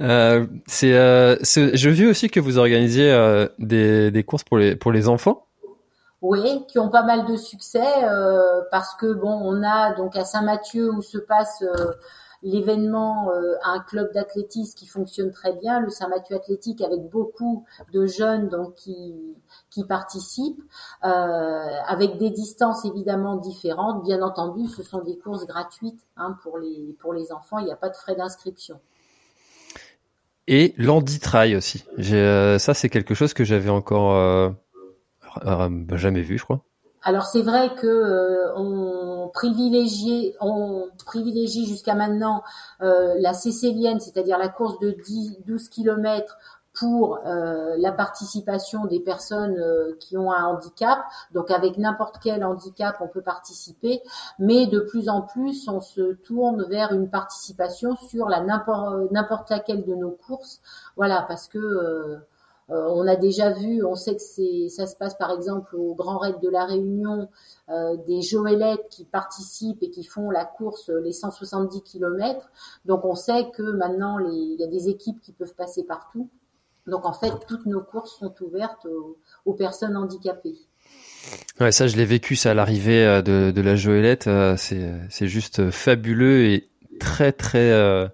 Euh, 0.01 0.45
c'est, 0.67 0.93
euh, 0.93 1.37
je 1.41 1.89
vis 1.89 2.05
aussi 2.05 2.29
que 2.29 2.41
vous 2.41 2.57
organisiez 2.57 3.09
euh, 3.13 3.47
des, 3.57 4.11
des, 4.11 4.23
courses 4.25 4.43
pour 4.43 4.57
les 4.57 4.75
pour 4.75 4.91
les 4.91 5.07
enfants. 5.07 5.47
Oui, 6.21 6.65
qui 6.67 6.79
ont 6.79 6.89
pas 6.89 7.03
mal 7.03 7.25
de 7.25 7.37
succès 7.37 7.85
parce 8.71 8.93
que 8.95 9.13
bon, 9.13 9.31
on 9.31 9.63
a 9.63 9.93
donc 9.93 10.17
à 10.17 10.25
Saint-Mathieu 10.25 10.91
où 10.91 11.01
se 11.01 11.17
passe 11.17 11.63
l'événement 12.45 13.31
euh, 13.31 13.55
un 13.63 13.79
club 13.79 14.13
d'athlétisme 14.13 14.77
qui 14.77 14.85
fonctionne 14.85 15.31
très 15.31 15.53
bien, 15.53 15.79
le 15.79 15.89
Saint-Mathieu 15.89 16.35
Athlétique 16.35 16.79
avec 16.81 17.01
beaucoup 17.09 17.65
de 17.91 18.05
jeunes 18.05 18.49
donc 18.49 18.75
qui 18.75 19.15
qui 19.71 19.83
participent, 19.83 20.61
euh, 21.03 21.07
avec 21.87 22.17
des 22.17 22.29
distances 22.29 22.85
évidemment 22.85 23.35
différentes. 23.37 24.03
Bien 24.03 24.21
entendu, 24.21 24.67
ce 24.67 24.83
sont 24.83 25.01
des 25.01 25.17
courses 25.17 25.45
gratuites 25.47 25.99
hein, 26.17 26.37
pour 26.43 26.59
les 26.59 26.95
pour 26.99 27.13
les 27.13 27.31
enfants. 27.31 27.57
Il 27.57 27.65
n'y 27.65 27.71
a 27.71 27.75
pas 27.75 27.89
de 27.89 27.95
frais 27.95 28.15
d'inscription. 28.15 28.79
Et 30.47 30.75
l'handitrail 30.77 31.55
aussi. 31.55 31.83
Euh, 31.97 32.59
ça, 32.59 32.75
c'est 32.75 32.89
quelque 32.89 33.15
chose 33.15 33.33
que 33.33 33.43
j'avais 33.43 33.71
encore 33.71 34.53
jamais 35.95 36.21
vu, 36.21 36.37
je 36.37 36.43
crois. 36.43 36.63
Alors 37.05 37.27
c'est 37.27 37.43
vrai 37.43 37.75
que 37.75 37.85
euh, 37.85 38.51
on 38.55 39.29
privilégie, 39.31 40.33
on 40.41 40.89
privilégie 41.05 41.67
jusqu'à 41.67 41.93
maintenant 41.93 42.43
euh, 42.81 43.13
la 43.19 43.33
cécélienne, 43.33 43.99
c'est-à-dire 43.99 44.39
la 44.39 44.49
course 44.49 44.79
de 44.79 44.89
10, 44.89 45.43
12 45.45 45.69
km 45.69 46.35
pour 46.73 47.19
euh, 47.25 47.75
la 47.77 47.91
participation 47.91 48.85
des 48.85 48.99
personnes 48.99 49.63
qui 49.99 50.17
ont 50.17 50.31
un 50.31 50.45
handicap. 50.45 50.97
Donc 51.31 51.51
avec 51.51 51.77
n'importe 51.77 52.17
quel 52.21 52.43
handicap, 52.43 52.97
on 52.99 53.07
peut 53.07 53.21
participer, 53.21 54.01
mais 54.39 54.65
de 54.65 54.79
plus 54.79 55.07
en 55.07 55.21
plus, 55.21 55.69
on 55.69 55.81
se 55.81 56.13
tourne 56.13 56.63
vers 56.63 56.91
une 56.91 57.09
participation 57.11 57.95
sur 58.09 58.29
la 58.29 58.41
n'importe 58.41 59.51
laquelle 59.51 59.85
de 59.85 59.93
nos 59.93 60.11
courses. 60.11 60.59
Voilà, 60.97 61.23
parce 61.27 61.47
que 61.47 61.59
euh, 61.59 62.17
on 62.69 63.07
a 63.07 63.15
déjà 63.15 63.51
vu, 63.51 63.83
on 63.83 63.95
sait 63.95 64.15
que 64.15 64.69
ça 64.69 64.87
se 64.87 64.95
passe 64.95 65.15
par 65.15 65.31
exemple 65.31 65.75
au 65.75 65.93
Grand 65.93 66.17
Raid 66.17 66.39
de 66.41 66.49
la 66.49 66.65
Réunion, 66.65 67.29
euh, 67.69 67.95
des 68.07 68.21
Joëlettes 68.21 68.87
qui 68.89 69.05
participent 69.05 69.83
et 69.83 69.91
qui 69.91 70.03
font 70.03 70.31
la 70.31 70.45
course 70.45 70.89
les 71.03 71.11
170 71.11 71.83
km. 71.83 72.49
Donc 72.85 73.05
on 73.05 73.15
sait 73.15 73.49
que 73.55 73.61
maintenant 73.61 74.17
il 74.19 74.57
y 74.59 74.63
a 74.63 74.67
des 74.67 74.89
équipes 74.89 75.21
qui 75.21 75.31
peuvent 75.31 75.53
passer 75.53 75.83
partout. 75.83 76.29
Donc 76.87 77.05
en 77.05 77.13
fait 77.13 77.33
toutes 77.47 77.67
nos 77.67 77.81
courses 77.81 78.17
sont 78.17 78.33
ouvertes 78.41 78.87
aux, 79.45 79.53
personnes 79.53 79.95
handicapées. 79.95 80.57
Ouais, 81.59 81.71
ça 81.71 81.87
je 81.87 81.97
l'ai 81.97 82.05
vécu, 82.05 82.35
ça 82.35 82.51
à 82.51 82.53
l'arrivée 82.55 83.05
euh, 83.05 83.21
de, 83.21 83.61
la 83.61 83.75
Joëlette, 83.75 84.29
c'est 84.57 85.27
juste 85.27 85.69
fabuleux 85.69 86.45
et 86.45 86.69
très 86.99 87.31
très 87.31 88.09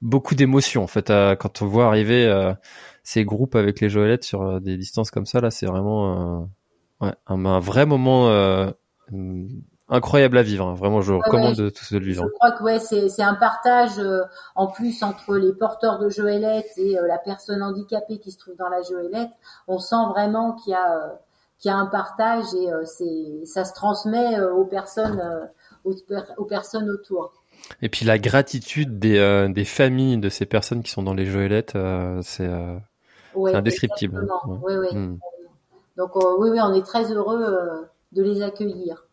beaucoup 0.00 0.34
d'émotions 0.34 0.82
en 0.82 0.88
fait 0.88 1.12
quand 1.38 1.62
on 1.62 1.66
voit 1.66 1.86
arriver 1.86 2.54
ces 3.02 3.24
groupes 3.24 3.56
avec 3.56 3.80
les 3.80 3.88
Joëlettes 3.88 4.24
sur 4.24 4.42
euh, 4.42 4.60
des 4.60 4.76
distances 4.76 5.10
comme 5.10 5.26
ça, 5.26 5.40
là, 5.40 5.50
c'est 5.50 5.66
vraiment 5.66 6.42
euh, 7.00 7.06
ouais, 7.06 7.14
un, 7.26 7.60
vrai 7.60 7.84
moment 7.84 8.28
euh, 8.28 8.70
incroyable 9.88 10.38
à 10.38 10.42
vivre. 10.42 10.68
Hein. 10.68 10.74
Vraiment, 10.74 11.00
je 11.00 11.12
recommande 11.12 11.56
de 11.56 11.68
tous 11.68 11.92
de 11.92 11.98
le 11.98 12.06
vivre. 12.06 12.24
Je 12.26 12.32
crois 12.32 12.52
que 12.52 12.62
ouais, 12.62 12.78
c'est 12.78 13.22
un 13.22 13.34
partage 13.34 14.00
en 14.54 14.68
plus 14.68 15.02
entre 15.02 15.36
les 15.36 15.52
porteurs 15.52 15.98
de 15.98 16.08
Joëlette 16.08 16.72
et 16.76 16.96
la 17.06 17.18
personne 17.18 17.62
handicapée 17.62 18.18
qui 18.18 18.30
se 18.30 18.38
trouve 18.38 18.56
dans 18.56 18.68
la 18.68 18.82
Joëlette. 18.82 19.32
On 19.66 19.78
sent 19.78 19.96
vraiment 20.10 20.54
qu'il 20.54 20.72
y 20.72 20.76
a 20.76 21.18
qu'il 21.58 21.70
y 21.70 21.72
a 21.72 21.76
un 21.76 21.86
partage 21.86 22.44
et 22.56 22.68
c'est 22.84 23.46
ça 23.46 23.64
se 23.64 23.72
transmet 23.72 24.40
aux 24.40 24.64
personnes 24.64 25.48
aux, 25.84 25.94
aux 26.36 26.44
personnes 26.44 26.88
autour. 26.90 27.44
Et 27.82 27.88
puis 27.88 28.04
la 28.04 28.18
gratitude 28.18 28.98
des, 28.98 29.48
des 29.50 29.64
familles 29.64 30.18
de 30.18 30.28
ces 30.28 30.46
personnes 30.46 30.82
qui 30.82 30.90
sont 30.90 31.02
dans 31.02 31.14
les 31.14 31.26
Joëlettes, 31.26 31.76
c'est 32.22 32.48
c'est 33.34 33.54
indescriptible. 33.54 34.26
Oui, 34.46 34.74
oui. 34.76 34.96
Hmm. 34.96 35.18
Donc 35.96 36.10
euh, 36.16 36.36
oui, 36.38 36.50
oui, 36.50 36.58
on 36.60 36.74
est 36.74 36.84
très 36.84 37.12
heureux 37.12 37.42
euh, 37.42 37.82
de 38.12 38.22
les 38.22 38.42
accueillir. 38.42 39.06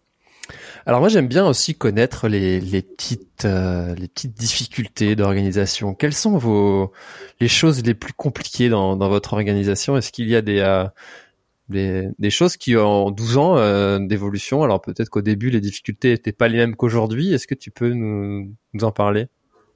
Alors 0.86 1.00
moi 1.02 1.10
j'aime 1.10 1.28
bien 1.28 1.46
aussi 1.46 1.76
connaître 1.76 2.28
les, 2.28 2.60
les 2.60 2.82
petites 2.82 3.46
euh, 3.46 3.94
les 3.96 4.08
petites 4.08 4.34
difficultés 4.34 5.16
d'organisation. 5.16 5.94
Quelles 5.94 6.14
sont 6.14 6.38
vos 6.38 6.92
les 7.40 7.48
choses 7.48 7.84
les 7.84 7.94
plus 7.94 8.14
compliquées 8.14 8.70
dans, 8.70 8.96
dans 8.96 9.10
votre 9.10 9.34
organisation? 9.34 9.98
Est-ce 9.98 10.12
qu'il 10.12 10.28
y 10.28 10.36
a 10.36 10.42
des, 10.42 10.86
des, 11.68 12.10
des 12.18 12.30
choses 12.32 12.58
qui 12.58 12.76
ont 12.76 13.12
12 13.12 13.38
ans 13.38 14.00
d'évolution 14.00 14.64
Alors 14.64 14.82
peut-être 14.82 15.10
qu'au 15.10 15.22
début 15.22 15.52
les 15.52 15.62
difficultés 15.62 16.12
n'étaient 16.12 16.32
pas 16.32 16.48
les 16.48 16.58
mêmes 16.58 16.76
qu'aujourd'hui. 16.76 17.34
Est-ce 17.34 17.46
que 17.46 17.56
tu 17.56 17.70
peux 17.70 17.94
nous, 17.94 18.52
nous 18.74 18.84
en 18.84 18.92
parler? 18.92 19.28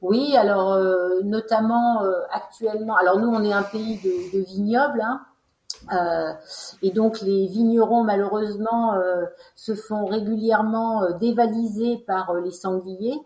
Oui, 0.03 0.35
alors 0.35 0.73
euh, 0.73 1.21
notamment 1.23 2.03
euh, 2.03 2.11
actuellement, 2.29 2.95
alors 2.97 3.19
nous 3.19 3.29
on 3.29 3.41
est 3.41 3.53
un 3.53 3.63
pays 3.63 3.99
de, 4.03 4.37
de 4.37 4.43
vignobles, 4.43 5.01
hein, 5.01 5.21
euh, 5.93 6.33
et 6.81 6.91
donc 6.91 7.21
les 7.21 7.47
vignerons 7.47 8.03
malheureusement 8.03 8.95
se 9.55 9.75
font 9.75 10.05
régulièrement 10.05 11.09
dévaliser 11.19 12.03
par 12.05 12.33
les 12.35 12.51
sangliers, 12.51 13.19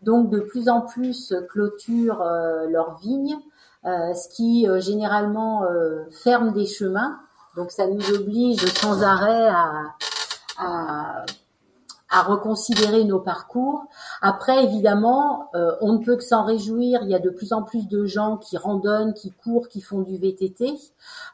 donc 0.00 0.30
de 0.30 0.40
plus 0.40 0.70
en 0.70 0.80
plus 0.80 1.34
clôturent 1.50 2.24
leurs 2.68 2.98
vignes, 2.98 3.36
ce 3.84 4.28
qui 4.34 4.66
généralement 4.78 5.62
ferme 6.10 6.52
des 6.52 6.66
chemins. 6.66 7.18
Donc 7.56 7.70
ça 7.70 7.86
nous 7.86 8.14
oblige 8.14 8.64
sans 8.74 9.02
arrêt 9.02 9.48
à, 9.48 9.70
à 10.58 11.24
à 12.12 12.20
reconsidérer 12.22 13.04
nos 13.04 13.20
parcours. 13.20 13.86
Après, 14.20 14.62
évidemment, 14.64 15.48
euh, 15.54 15.74
on 15.80 15.94
ne 15.94 16.04
peut 16.04 16.16
que 16.16 16.22
s'en 16.22 16.44
réjouir. 16.44 17.00
Il 17.04 17.08
y 17.08 17.14
a 17.14 17.18
de 17.18 17.30
plus 17.30 17.54
en 17.54 17.62
plus 17.62 17.88
de 17.88 18.04
gens 18.04 18.36
qui 18.36 18.58
randonnent, 18.58 19.14
qui 19.14 19.32
courent, 19.32 19.68
qui 19.68 19.80
font 19.80 20.02
du 20.02 20.18
VTT, 20.18 20.74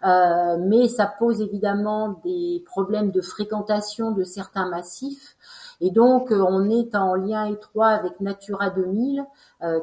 euh, 0.04 0.56
mais 0.60 0.86
ça 0.86 1.06
pose 1.06 1.42
évidemment 1.42 2.20
des 2.24 2.62
problèmes 2.64 3.10
de 3.10 3.20
fréquentation 3.20 4.12
de 4.12 4.22
certains 4.22 4.68
massifs. 4.68 5.36
Et 5.80 5.90
donc, 5.90 6.30
euh, 6.30 6.44
on 6.48 6.70
est 6.70 6.94
en 6.94 7.16
lien 7.16 7.46
étroit 7.46 7.88
avec 7.88 8.20
Natura 8.20 8.70
2000, 8.70 9.26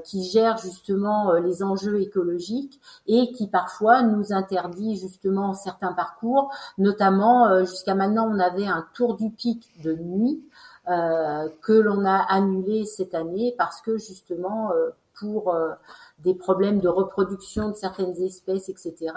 qui 0.06 0.24
gère 0.24 0.56
justement 0.58 1.34
les 1.34 1.62
enjeux 1.62 2.00
écologiques 2.00 2.80
et 3.08 3.34
qui 3.34 3.48
parfois 3.48 4.04
nous 4.04 4.32
interdit 4.32 4.96
justement 4.96 5.54
certains 5.54 5.92
parcours. 5.92 6.50
Notamment, 6.78 7.66
jusqu'à 7.66 7.94
maintenant, 7.94 8.32
on 8.34 8.40
avait 8.40 8.68
un 8.68 8.86
tour 8.94 9.16
du 9.16 9.32
pic 9.32 9.70
de 9.84 9.94
nuit 9.94 10.42
euh, 10.46 10.64
que 10.88 11.74
l'on 11.74 12.06
a 12.06 12.18
annulé 12.30 12.86
cette 12.86 13.14
année 13.16 13.56
parce 13.58 13.82
que 13.82 13.98
justement 13.98 14.72
euh, 14.72 14.90
pour 15.18 15.54
euh, 15.54 15.72
des 16.20 16.36
problèmes 16.36 16.80
de 16.80 16.88
reproduction 16.88 17.70
de 17.70 17.76
certaines 17.76 18.22
espèces, 18.22 18.70
etc., 18.70 19.14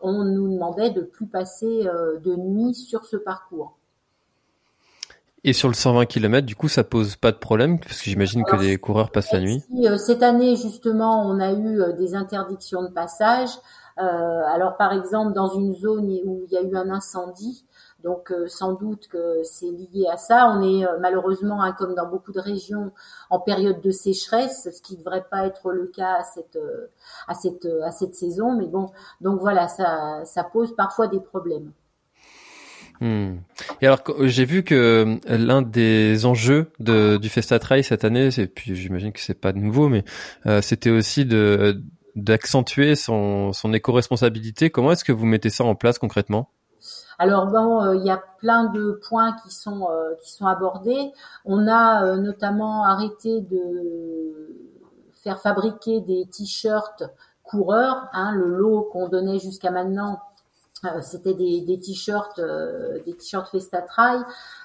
on 0.00 0.24
nous 0.24 0.48
demandait 0.52 0.90
de 0.90 1.02
plus 1.02 1.26
passer 1.26 1.84
de 1.84 2.36
nuit 2.36 2.74
sur 2.74 3.04
ce 3.04 3.16
parcours. 3.16 3.76
Et 5.48 5.52
sur 5.52 5.68
le 5.68 5.74
120 5.74 6.06
km, 6.06 6.44
du 6.44 6.56
coup, 6.56 6.68
ça 6.68 6.82
pose 6.82 7.14
pas 7.14 7.30
de 7.30 7.38
problème 7.38 7.78
parce 7.78 7.98
que 7.98 8.10
j'imagine 8.10 8.42
que 8.44 8.56
les 8.56 8.78
coureurs 8.78 9.10
passent 9.12 9.32
la 9.32 9.40
nuit. 9.40 9.62
Cette 9.96 10.24
année, 10.24 10.56
justement, 10.56 11.24
on 11.24 11.38
a 11.38 11.52
eu 11.52 11.94
des 11.96 12.16
interdictions 12.16 12.82
de 12.82 12.88
passage. 12.88 13.50
alors, 13.96 14.76
par 14.76 14.92
exemple, 14.92 15.34
dans 15.34 15.48
une 15.48 15.72
zone 15.74 16.10
où 16.24 16.44
il 16.46 16.52
y 16.52 16.56
a 16.56 16.62
eu 16.62 16.76
un 16.76 16.90
incendie, 16.90 17.64
donc 18.06 18.30
euh, 18.30 18.46
sans 18.46 18.74
doute 18.74 19.08
que 19.08 19.42
c'est 19.42 19.70
lié 19.70 20.06
à 20.10 20.16
ça. 20.16 20.48
On 20.48 20.62
est 20.62 20.86
euh, 20.86 20.98
malheureusement, 21.00 21.62
hein, 21.62 21.72
comme 21.72 21.94
dans 21.94 22.06
beaucoup 22.06 22.32
de 22.32 22.40
régions, 22.40 22.92
en 23.30 23.40
période 23.40 23.80
de 23.80 23.90
sécheresse, 23.90 24.68
ce 24.72 24.82
qui 24.82 24.94
ne 24.94 24.98
devrait 24.98 25.26
pas 25.28 25.46
être 25.46 25.72
le 25.72 25.86
cas 25.86 26.18
à 26.20 26.22
cette 26.22 26.56
euh, 26.56 26.86
à 27.26 27.34
cette 27.34 27.66
à 27.84 27.90
cette 27.90 28.14
saison. 28.14 28.56
Mais 28.56 28.66
bon, 28.66 28.90
donc 29.20 29.40
voilà, 29.40 29.68
ça 29.68 30.24
ça 30.24 30.44
pose 30.44 30.74
parfois 30.76 31.08
des 31.08 31.20
problèmes. 31.20 31.72
Hmm. 33.00 33.36
Et 33.80 33.86
alors 33.86 34.02
j'ai 34.22 34.44
vu 34.44 34.62
que 34.62 35.18
l'un 35.28 35.62
des 35.62 36.24
enjeux 36.26 36.70
du 36.78 37.28
Festa 37.28 37.58
Trail 37.58 37.84
cette 37.84 38.04
année, 38.04 38.28
et 38.38 38.46
puis 38.46 38.74
j'imagine 38.74 39.12
que 39.12 39.20
c'est 39.20 39.40
pas 39.40 39.52
nouveau, 39.52 39.88
mais 39.88 40.04
c'était 40.62 40.90
aussi 40.90 41.24
de 41.24 41.82
d'accentuer 42.16 42.94
son, 42.94 43.52
son 43.52 43.72
éco-responsabilité. 43.74 44.70
Comment 44.70 44.92
est-ce 44.92 45.04
que 45.04 45.12
vous 45.12 45.26
mettez 45.26 45.50
ça 45.50 45.64
en 45.64 45.74
place 45.74 45.98
concrètement? 45.98 46.48
Alors 47.18 47.46
bon, 47.46 47.82
euh, 47.82 47.96
il 47.96 48.04
y 48.04 48.10
a 48.10 48.22
plein 48.38 48.64
de 48.64 49.00
points 49.08 49.34
qui 49.42 49.50
sont 49.50 49.88
euh, 49.90 50.14
qui 50.22 50.32
sont 50.32 50.46
abordés. 50.46 51.12
On 51.44 51.66
a 51.66 52.04
euh, 52.04 52.16
notamment 52.16 52.84
arrêté 52.84 53.40
de 53.40 54.62
faire 55.22 55.40
fabriquer 55.40 56.00
des 56.00 56.26
t-shirts 56.26 57.04
coureurs. 57.42 58.08
Hein, 58.12 58.32
le 58.34 58.46
lot 58.46 58.82
qu'on 58.92 59.08
donnait 59.08 59.38
jusqu'à 59.38 59.70
maintenant, 59.70 60.20
c'était 61.02 61.34
des, 61.34 61.80
t-shirts, 61.80 62.40
des 63.04 63.14
t-shirts 63.14 63.50
Festatrail. 63.50 64.20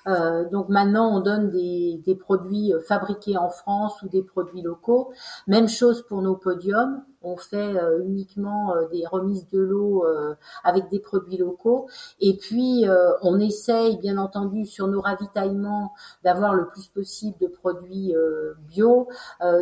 Euh, 0.08 0.48
donc 0.50 0.70
maintenant, 0.70 1.16
on 1.16 1.20
donne 1.20 1.52
des, 1.52 2.18
produits 2.20 2.74
fabriqués 2.88 3.38
en 3.38 3.50
France 3.50 4.02
ou 4.02 4.10
des 4.10 4.24
produits 4.24 4.62
locaux. 4.62 5.14
Même 5.48 5.68
chose 5.68 6.06
pour 6.08 6.22
nos 6.22 6.36
podiums 6.36 7.04
on 7.24 7.38
fait 7.38 7.58
euh, 7.58 8.04
uniquement 8.04 8.76
euh, 8.76 8.88
des 8.90 9.06
remises 9.06 9.48
de 9.50 9.60
l'eau 9.60 10.06
euh, 10.06 10.36
avec 10.64 10.90
des 10.90 11.00
produits 11.00 11.38
locaux. 11.38 11.88
Et 12.20 12.36
puis, 12.38 12.86
on 13.22 13.40
essaye, 13.40 13.98
bien 13.98 14.18
entendu, 14.18 14.66
sur 14.66 14.88
nos 14.88 15.02
ravitaillements, 15.02 15.94
d'avoir 16.24 16.54
le 16.54 16.68
plus 16.68 16.88
possible 16.88 17.38
de 17.40 17.48
produits 17.48 18.14
bio, 18.70 19.08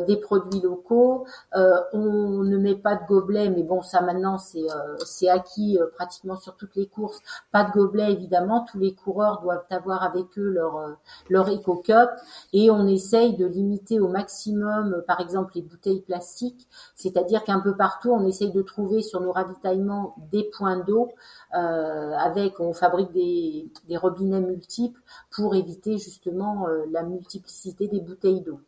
des 0.07 0.17
produits 0.17 0.61
locaux. 0.61 1.25
on 1.53 2.43
ne 2.43 2.57
met 2.57 2.75
pas 2.75 2.95
de 2.95 3.05
gobelets, 3.07 3.49
mais 3.49 3.63
bon, 3.63 3.81
ça 3.81 4.01
maintenant, 4.01 4.37
c'est 4.37 5.29
acquis 5.29 5.79
pratiquement 5.95 6.35
sur 6.35 6.55
toutes 6.55 6.75
les 6.75 6.87
courses. 6.87 7.19
Pas 7.51 7.63
de 7.63 7.71
gobelets, 7.71 8.11
évidemment. 8.11 8.65
Tous 8.69 8.79
les 8.79 8.93
coureurs 8.93 9.41
doivent 9.41 9.65
avoir 9.69 10.03
avec 10.03 10.37
eux 10.37 10.49
leur 10.49 10.97
leur 11.29 11.49
Eco 11.49 11.77
Cup. 11.77 12.09
Et 12.53 12.69
on 12.69 12.87
essaye 12.87 13.35
de 13.35 13.45
limiter 13.45 13.99
au 13.99 14.07
maximum, 14.07 15.03
par 15.07 15.19
exemple, 15.19 15.53
les 15.55 15.61
bouteilles 15.61 16.01
plastiques, 16.01 16.67
c'est-à-dire 16.95 17.43
un 17.51 17.59
peu 17.59 17.75
partout, 17.75 18.11
on 18.11 18.25
essaye 18.25 18.51
de 18.51 18.61
trouver 18.61 19.01
sur 19.01 19.21
nos 19.21 19.31
ravitaillements 19.31 20.15
des 20.31 20.43
points 20.43 20.77
d'eau 20.77 21.11
euh, 21.55 22.11
avec, 22.13 22.59
on 22.59 22.73
fabrique 22.73 23.11
des, 23.11 23.97
robinets 23.97 24.41
multiples 24.41 24.99
pour 25.31 25.55
éviter 25.55 25.97
justement 25.97 26.67
euh, 26.67 26.85
la 26.91 27.03
multiplicité 27.03 27.87
des 27.87 27.99
bouteilles 27.99 28.41
d'eau. 28.41 28.61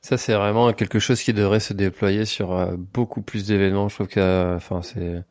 Ça, 0.00 0.16
c'est 0.16 0.34
vraiment 0.34 0.72
quelque 0.72 0.98
chose 0.98 1.22
qui 1.22 1.32
devrait 1.32 1.60
se 1.60 1.72
déployer 1.72 2.24
sur 2.24 2.52
euh, 2.52 2.76
beaucoup 2.76 3.22
plus 3.22 3.46
d'événements. 3.46 3.88
Je 3.88 3.94
trouve 3.94 4.08
que, 4.08 4.58
c'est 4.82 5.24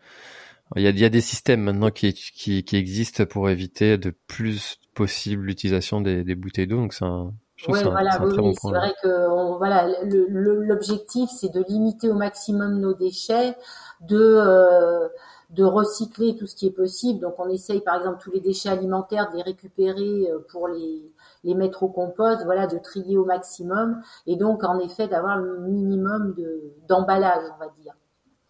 Il 0.76 0.82
y 0.82 1.06
a, 1.06 1.10
des 1.10 1.22
systèmes 1.22 1.62
maintenant 1.62 1.90
qui 1.92 2.66
existent 2.74 3.26
pour 3.26 3.50
éviter 3.50 3.98
de 3.98 4.12
plus 4.28 4.80
possible 4.94 5.46
l'utilisation 5.46 6.02
des, 6.02 6.24
des 6.24 6.36
bouteilles 6.36 6.68
d'eau. 6.68 6.78
Donc 6.78 6.94
c'est 6.94 7.06
un, 7.06 7.34
oui, 7.68 7.80
voilà, 7.84 8.20
oui, 8.24 8.56
c'est 8.62 8.70
vrai 8.70 8.94
que 9.02 9.30
on, 9.30 9.58
voilà, 9.58 9.88
l'objectif 10.04 11.30
c'est 11.30 11.50
de 11.50 11.64
limiter 11.68 12.10
au 12.10 12.14
maximum 12.14 12.80
nos 12.80 12.94
déchets, 12.94 13.58
de 14.02 14.20
euh, 14.20 15.08
de 15.50 15.64
recycler 15.64 16.36
tout 16.36 16.46
ce 16.46 16.56
qui 16.56 16.68
est 16.68 16.72
possible. 16.72 17.20
Donc 17.20 17.36
on 17.40 17.50
essaye 17.50 17.82
par 17.82 17.96
exemple 17.96 18.22
tous 18.22 18.32
les 18.32 18.42
déchets 18.42 18.70
alimentaires 18.70 19.32
de 19.32 19.38
les 19.38 19.44
récupérer 19.44 20.30
euh, 20.30 20.46
pour 20.52 20.68
les 20.68 21.12
les 21.44 21.56
mettre 21.56 21.84
au 21.84 21.90
compost, 21.90 22.44
voilà, 22.46 22.68
de 22.68 22.78
trier 22.78 23.18
au 23.18 23.26
maximum 23.26 24.02
et 24.28 24.36
donc 24.36 24.64
en 24.64 24.80
effet 24.80 25.08
d'avoir 25.08 25.38
le 25.38 25.60
minimum 25.62 26.34
de 26.36 26.74
d'emballage, 26.88 27.44
on 27.56 27.60
va 27.60 27.70
dire. 27.82 27.94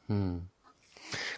Hmm. 0.10 0.40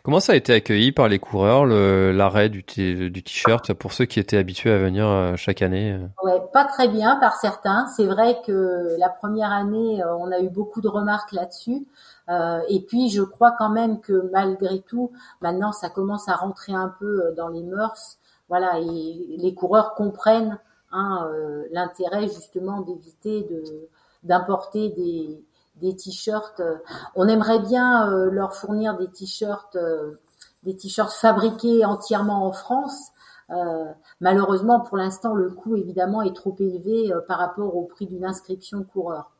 Comment 0.09 0.19
ça 0.19 0.33
a 0.33 0.37
été 0.37 0.53
accueilli 0.53 0.91
par 0.91 1.07
les 1.07 1.19
coureurs, 1.19 1.67
l'arrêt 1.67 2.49
du 2.49 2.63
t-shirt 2.63 3.73
pour 3.73 3.93
ceux 3.93 4.05
qui 4.05 4.19
étaient 4.19 4.37
habitués 4.37 4.71
à 4.71 4.79
venir 4.79 5.05
euh, 5.05 5.35
chaque 5.35 5.61
année 5.61 5.91
euh? 5.91 6.07
Ouais, 6.23 6.41
pas 6.51 6.65
très 6.65 6.87
bien 6.87 7.17
par 7.17 7.35
certains. 7.35 7.85
C'est 7.95 8.07
vrai 8.07 8.41
que 8.43 8.95
la 8.97 9.09
première 9.09 9.51
année, 9.51 10.01
euh, 10.01 10.15
on 10.15 10.31
a 10.31 10.39
eu 10.39 10.49
beaucoup 10.49 10.81
de 10.81 10.87
remarques 10.87 11.31
là-dessus. 11.31 11.85
et 12.27 12.85
puis, 12.87 13.09
je 13.09 13.21
crois 13.21 13.51
quand 13.51 13.69
même 13.69 13.99
que 14.01 14.31
malgré 14.31 14.81
tout, 14.81 15.11
maintenant, 15.41 15.71
ça 15.71 15.91
commence 15.91 16.27
à 16.27 16.33
rentrer 16.33 16.73
un 16.73 16.91
peu 16.99 17.31
dans 17.37 17.49
les 17.49 17.61
mœurs. 17.61 18.17
Voilà, 18.47 18.79
et 18.79 19.35
les 19.37 19.53
coureurs 19.53 19.93
comprennent 19.93 20.57
hein, 20.91 21.29
l'intérêt 21.71 22.23
justement 22.23 22.81
d'éviter 22.81 23.43
de 23.43 23.63
d'importer 24.23 24.89
des 24.89 25.39
des 25.81 25.95
t-shirts. 25.95 26.59
Euh, 26.59 26.75
on 27.15 27.27
aimerait 27.27 27.59
bien 27.59 28.09
euh, 28.09 28.29
leur 28.31 28.53
fournir 28.55 28.97
des 28.97 29.07
t-shirts, 29.07 29.75
euh, 29.75 30.19
des 30.63 30.75
t-shirts 30.75 31.13
fabriqués 31.13 31.85
entièrement 31.85 32.45
en 32.45 32.51
France. 32.51 33.11
malheureusement, 34.19 34.79
pour 34.79 34.97
l'instant, 34.97 35.33
le 35.33 35.49
coût 35.49 35.75
évidemment 35.75 36.21
est 36.21 36.35
trop 36.35 36.55
élevé 36.59 37.11
par 37.27 37.39
rapport 37.39 37.75
au 37.75 37.83
prix 37.85 38.05
d'une 38.05 38.23
inscription 38.23 38.83
coureur. 38.83 39.31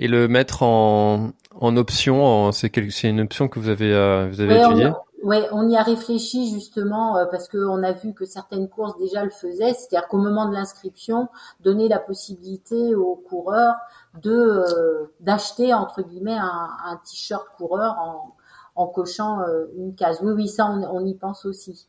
Et 0.00 0.08
le 0.08 0.26
mettre 0.26 0.64
en, 0.64 1.30
en 1.54 1.76
option, 1.76 2.50
c'est 2.50 2.74
une 3.04 3.20
option 3.20 3.46
que 3.46 3.60
vous 3.60 3.68
avez, 3.68 3.92
vous 4.28 4.40
avez 4.40 4.60
étudiée? 4.60 4.90
Ouais, 5.22 5.46
on 5.52 5.68
y 5.68 5.76
a 5.76 5.82
réfléchi 5.82 6.50
justement 6.50 7.18
euh, 7.18 7.26
parce 7.26 7.46
qu'on 7.48 7.82
a 7.82 7.92
vu 7.92 8.14
que 8.14 8.24
certaines 8.24 8.68
courses 8.70 8.96
déjà 8.96 9.22
le 9.22 9.30
faisaient, 9.30 9.74
c'est-à-dire 9.74 10.08
qu'au 10.08 10.16
moment 10.16 10.48
de 10.48 10.54
l'inscription, 10.54 11.28
donner 11.60 11.88
la 11.88 11.98
possibilité 11.98 12.94
aux 12.94 13.16
coureurs 13.16 13.74
de 14.22 14.32
euh, 14.32 15.12
d'acheter 15.20 15.74
entre 15.74 16.02
guillemets 16.02 16.38
un, 16.38 16.70
un 16.84 16.96
t-shirt 17.04 17.46
coureur 17.58 17.98
en, 17.98 18.34
en 18.76 18.86
cochant 18.86 19.40
euh, 19.42 19.66
une 19.76 19.94
case. 19.94 20.20
Oui, 20.22 20.32
oui, 20.32 20.48
ça 20.48 20.66
on, 20.66 20.82
on 20.84 21.04
y 21.04 21.14
pense 21.14 21.44
aussi. 21.44 21.88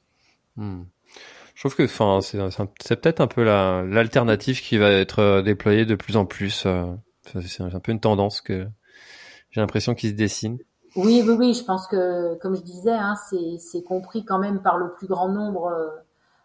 Hmm. 0.58 0.84
Je 1.56 1.62
trouve 1.62 1.76
que, 1.76 1.84
enfin, 1.84 2.20
c'est 2.22 3.00
peut-être 3.00 3.22
un 3.22 3.28
peu 3.28 3.44
l'alternative 3.44 4.62
qui 4.62 4.78
va 4.78 4.90
être 4.92 5.42
déployée 5.42 5.86
de 5.86 5.96
plus 5.96 6.18
en 6.18 6.26
plus. 6.26 6.66
c'est 7.24 7.62
un 7.62 7.80
peu 7.80 7.92
une 7.92 8.00
tendance 8.00 8.42
que 8.42 8.68
j'ai 9.52 9.62
l'impression 9.62 9.94
qui 9.94 10.10
se 10.10 10.16
dessine. 10.16 10.58
Oui, 10.96 11.24
oui, 11.26 11.36
oui, 11.38 11.54
je 11.54 11.64
pense 11.64 11.88
que, 11.88 12.36
comme 12.36 12.56
je 12.56 12.62
disais, 12.62 12.92
hein, 12.92 13.16
c'est 13.16 13.84
compris 13.84 14.26
quand 14.26 14.40
même 14.40 14.62
par 14.62 14.78
le 14.78 14.92
plus 14.94 15.08
grand 15.08 15.30
nombre 15.30 15.68
euh, 15.68 15.88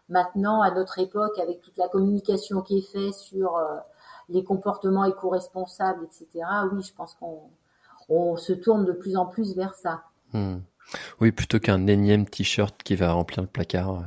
maintenant, 0.09 0.61
à 0.61 0.71
notre 0.71 0.99
époque, 0.99 1.37
avec 1.39 1.61
toute 1.61 1.77
la 1.77 1.89
communication 1.89 2.61
qui 2.61 2.77
est 2.77 2.81
faite 2.81 3.13
sur 3.13 3.57
euh, 3.57 3.77
les 4.29 4.43
comportements 4.43 5.03
éco-responsables, 5.03 6.05
etc. 6.05 6.45
Oui, 6.71 6.81
je 6.81 6.93
pense 6.93 7.15
qu'on 7.15 7.41
on 8.09 8.37
se 8.37 8.53
tourne 8.53 8.85
de 8.85 8.93
plus 8.93 9.17
en 9.17 9.25
plus 9.25 9.55
vers 9.55 9.73
ça. 9.73 10.03
Hmm. 10.31 10.59
Oui, 11.19 11.33
plutôt 11.33 11.59
qu'un 11.59 11.85
énième 11.87 12.25
t-shirt 12.25 12.81
qui 12.83 12.95
va 12.95 13.11
remplir 13.11 13.41
le 13.41 13.49
placard. 13.49 14.03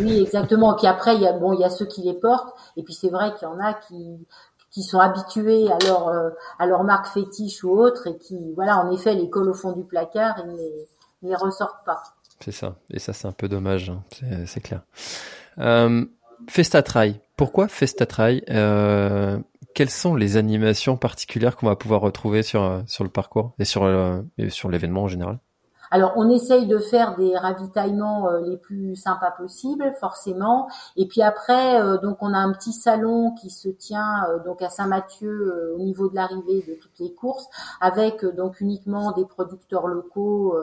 Oui, 0.00 0.20
exactement. 0.20 0.74
Puis 0.74 0.86
après, 0.86 1.14
il 1.14 1.22
y 1.22 1.26
a 1.26 1.32
bon, 1.32 1.54
il 1.54 1.60
y 1.60 1.64
a 1.64 1.70
ceux 1.70 1.86
qui 1.86 2.02
les 2.02 2.14
portent, 2.14 2.54
et 2.76 2.82
puis 2.82 2.92
c'est 2.92 3.08
vrai 3.08 3.34
qu'il 3.34 3.48
y 3.48 3.50
en 3.50 3.58
a 3.58 3.72
qui 3.72 4.26
qui 4.78 4.84
sont 4.84 5.00
habitués 5.00 5.68
à 5.72 5.78
leur 5.84 6.06
euh, 6.06 6.30
à 6.60 6.66
leur 6.66 6.84
marque 6.84 7.08
fétiche 7.08 7.64
ou 7.64 7.70
autre 7.70 8.06
et 8.06 8.16
qui 8.16 8.52
voilà 8.54 8.78
en 8.78 8.92
effet 8.92 9.12
les 9.12 9.28
collent 9.28 9.48
au 9.48 9.54
fond 9.54 9.72
du 9.72 9.82
placard 9.82 10.38
et 10.38 10.46
ne 10.46 11.28
les, 11.28 11.34
ressortent 11.34 11.84
pas. 11.84 12.00
C'est 12.38 12.52
ça 12.52 12.76
et 12.88 13.00
ça 13.00 13.12
c'est 13.12 13.26
un 13.26 13.32
peu 13.32 13.48
dommage 13.48 13.90
hein. 13.90 14.04
c'est 14.46 14.60
clair. 14.60 14.82
Euh, 15.58 16.04
Festatrai, 16.48 17.20
pourquoi 17.36 17.66
Festatrai 17.66 18.44
euh, 18.50 19.40
Quelles 19.74 19.90
sont 19.90 20.14
les 20.14 20.36
animations 20.36 20.96
particulières 20.96 21.56
qu'on 21.56 21.66
va 21.66 21.74
pouvoir 21.74 22.00
retrouver 22.00 22.44
sur 22.44 22.84
sur 22.86 23.02
le 23.02 23.10
parcours 23.10 23.54
et 23.58 23.64
sur 23.64 23.82
euh, 23.82 24.20
et 24.38 24.48
sur 24.48 24.68
l'événement 24.68 25.02
en 25.02 25.08
général? 25.08 25.40
Alors, 25.90 26.12
on 26.16 26.28
essaye 26.28 26.66
de 26.66 26.78
faire 26.78 27.16
des 27.16 27.36
ravitaillements 27.36 28.28
euh, 28.28 28.40
les 28.40 28.56
plus 28.56 28.96
sympas 28.96 29.30
possibles, 29.30 29.92
forcément. 30.00 30.68
Et 30.96 31.06
puis 31.06 31.22
après, 31.22 31.80
euh, 31.80 31.98
donc 31.98 32.18
on 32.20 32.34
a 32.34 32.38
un 32.38 32.52
petit 32.52 32.72
salon 32.72 33.32
qui 33.32 33.50
se 33.50 33.68
tient 33.68 34.26
euh, 34.28 34.38
donc 34.44 34.60
à 34.62 34.68
Saint-Mathieu 34.68 35.74
au 35.76 35.78
niveau 35.78 36.08
de 36.08 36.14
l'arrivée 36.14 36.64
de 36.68 36.74
toutes 36.74 36.98
les 36.98 37.14
courses, 37.14 37.46
avec 37.80 38.24
donc 38.24 38.60
uniquement 38.60 39.12
des 39.12 39.24
producteurs 39.24 39.86
locaux 39.86 40.56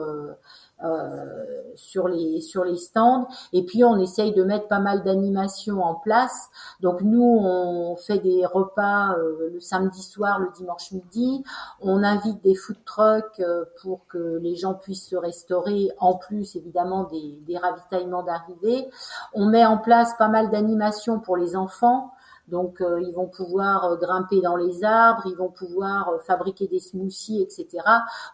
euh, 0.84 1.44
sur 1.74 2.06
les 2.06 2.42
sur 2.42 2.62
les 2.62 2.76
stands. 2.76 3.28
Et 3.54 3.64
puis 3.64 3.82
on 3.82 3.96
essaye 3.98 4.34
de 4.34 4.42
mettre 4.44 4.68
pas 4.68 4.78
mal 4.78 5.02
d'animations 5.04 5.82
en 5.82 5.94
place. 5.94 6.50
Donc 6.80 7.00
nous 7.00 7.22
on 7.22 7.96
fait 7.96 8.18
des 8.18 8.44
repas 8.44 9.14
euh, 9.16 9.50
le 9.54 9.60
samedi 9.60 10.02
soir 10.02 10.38
le 10.38 10.50
dimanche 10.54 10.92
midi. 10.92 11.42
On 11.80 12.02
invite 12.02 12.42
des 12.42 12.54
food 12.54 12.76
trucks 12.84 13.40
euh, 13.40 13.64
pour 13.80 14.06
que 14.06 14.38
les 14.42 14.54
gens 14.54 14.74
puissent 14.74 15.08
se 15.08 15.16
restaurer 15.16 15.88
en 15.98 16.14
plus 16.14 16.56
évidemment 16.56 17.04
des, 17.04 17.38
des 17.46 17.56
ravitaillements 17.56 18.22
d'arrivée. 18.22 18.90
On 19.32 19.46
met 19.46 19.64
en 19.64 19.78
place 19.78 20.12
pas 20.18 20.28
mal 20.28 20.50
d'animations 20.50 21.20
pour 21.20 21.38
les 21.38 21.56
enfants 21.56 22.12
donc 22.48 22.80
euh, 22.80 23.02
ils 23.02 23.12
vont 23.12 23.26
pouvoir 23.26 23.84
euh, 23.84 23.96
grimper 23.96 24.40
dans 24.40 24.56
les 24.56 24.84
arbres, 24.84 25.22
ils 25.26 25.34
vont 25.34 25.50
pouvoir 25.50 26.08
euh, 26.08 26.18
fabriquer 26.18 26.68
des 26.68 26.78
smoothies, 26.78 27.42
etc. 27.42 27.66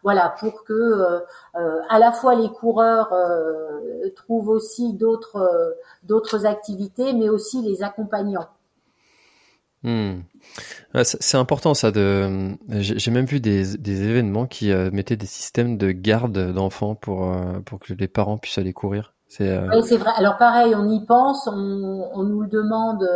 Voilà 0.02 0.34
pour 0.38 0.64
que 0.64 1.20
à 1.54 1.98
la 1.98 2.12
fois 2.12 2.34
les 2.34 2.48
coureurs 2.48 3.12
trouvent 4.14 4.48
aussi 4.48 4.94
d'autres 4.94 5.76
d'autres 6.02 6.46
activités, 6.46 7.12
mais 7.12 7.28
aussi 7.28 7.62
les 7.62 7.82
accompagnants. 7.82 8.48
Hmm. 9.82 10.20
C'est 11.02 11.36
important 11.36 11.74
ça. 11.74 11.90
De, 11.90 12.56
j'ai 12.68 13.10
même 13.10 13.26
vu 13.26 13.40
des, 13.40 13.76
des 13.76 14.02
événements 14.02 14.46
qui 14.46 14.72
mettaient 14.72 15.16
des 15.16 15.26
systèmes 15.26 15.76
de 15.76 15.90
garde 15.90 16.52
d'enfants 16.52 16.94
pour 16.94 17.34
pour 17.64 17.80
que 17.80 17.94
les 17.94 18.08
parents 18.08 18.38
puissent 18.38 18.58
aller 18.58 18.72
courir. 18.72 19.11
C'est 19.82 19.96
vrai. 19.96 20.12
Alors 20.16 20.36
pareil, 20.36 20.74
on 20.74 20.88
y 20.88 21.04
pense, 21.04 21.46
on, 21.46 22.10
on 22.12 22.22
nous 22.22 22.42
le 22.42 22.48
demande 22.48 23.08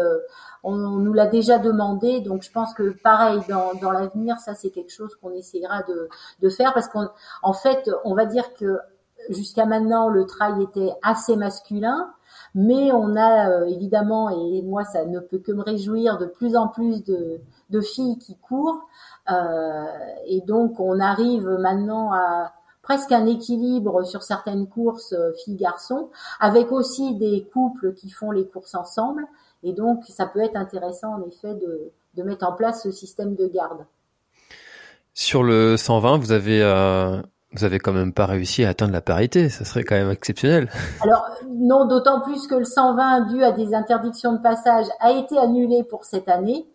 on, 0.67 0.77
nous 0.77 1.13
l'a 1.13 1.27
déjà 1.27 1.59
demandé, 1.59 2.21
donc 2.21 2.43
je 2.43 2.51
pense 2.51 2.75
que 2.75 2.91
pareil 3.03 3.41
dans, 3.49 3.75
dans 3.81 3.93
l'avenir, 3.93 4.39
ça 4.39 4.55
c'est 4.55 4.71
quelque 4.71 4.93
chose 4.93 5.15
qu'on 5.17 5.31
essaiera 5.31 5.83
de, 5.85 6.09
de 6.43 6.49
faire 6.49 6.75
parce 6.75 6.89
qu'en 6.89 7.09
en 7.43 7.53
fait, 7.53 7.89
on 8.05 8.15
va 8.15 8.27
dire 8.27 8.53
que 8.55 8.79
jusqu'à 9.31 9.65
maintenant 9.65 10.09
le 10.09 10.27
trail 10.27 10.61
était 10.63 10.93
assez 11.03 11.37
masculin, 11.37 12.11
mais 12.55 12.91
on 12.93 13.15
a 13.17 13.49
euh, 13.49 13.65
évidemment 13.67 14.29
et 14.29 14.63
moi 14.63 14.85
ça 14.85 15.05
ne 15.05 15.21
peut 15.21 15.39
que 15.39 15.53
me 15.53 15.63
réjouir 15.63 16.19
de 16.19 16.27
plus 16.27 16.57
en 16.57 16.69
plus 16.69 17.05
de, 17.05 17.41
de 17.71 17.81
filles 17.81 18.19
qui 18.19 18.37
courent 18.37 18.89
euh, 19.31 19.85
et 20.27 20.41
donc 20.43 20.81
on 20.81 20.99
arrive 20.99 21.49
maintenant 21.49 22.13
à 22.13 22.53
presque 22.87 23.11
un 23.11 23.27
équilibre 23.27 24.05
sur 24.05 24.23
certaines 24.23 24.69
courses 24.69 25.13
euh, 25.13 25.33
filles-garçons, 25.45 26.09
avec 26.39 26.71
aussi 26.71 27.17
des 27.17 27.45
couples 27.53 27.93
qui 27.95 28.11
font 28.11 28.31
les 28.31 28.47
courses 28.47 28.77
ensemble. 28.77 29.27
Et 29.65 29.73
donc, 29.73 30.05
ça 30.09 30.25
peut 30.25 30.39
être 30.39 30.55
intéressant, 30.55 31.15
en 31.15 31.23
effet, 31.27 31.55
de, 31.55 32.23
mettre 32.23 32.47
en 32.47 32.53
place 32.53 32.85
ce 32.85 32.93
système 32.93 33.35
de 33.35 33.49
garde. 33.49 33.85
Sur 35.15 35.43
le 35.43 35.77
120, 35.77 36.19
vous 36.19 36.31
avez 36.31 36.63
euh, 36.63 37.21
vous 37.57 37.65
avez 37.65 37.79
quand 37.79 37.93
même 37.93 38.13
pas 38.13 38.27
réussi 38.27 38.65
à 38.65 38.71
atteindre 38.71 38.93
la 38.93 39.01
parité, 39.01 39.49
ça 39.49 39.65
serait 39.65 39.83
quand 39.83 39.95
même 39.95 40.11
exceptionnel. 40.11 40.69
Alors 41.01 41.27
non, 41.49 41.87
d'autant 41.87 42.21
plus 42.21 42.47
que 42.47 42.55
le 42.55 42.65
120 42.65 43.33
dû 43.33 43.43
à 43.43 43.53
des 43.53 43.75
interdictions 43.75 44.35
de 44.35 44.43
passage 44.43 44.87
a 45.01 45.13
été 45.13 45.39
annulé 45.39 45.85
pour 45.85 46.05
cette 46.05 46.29
année, 46.29 46.67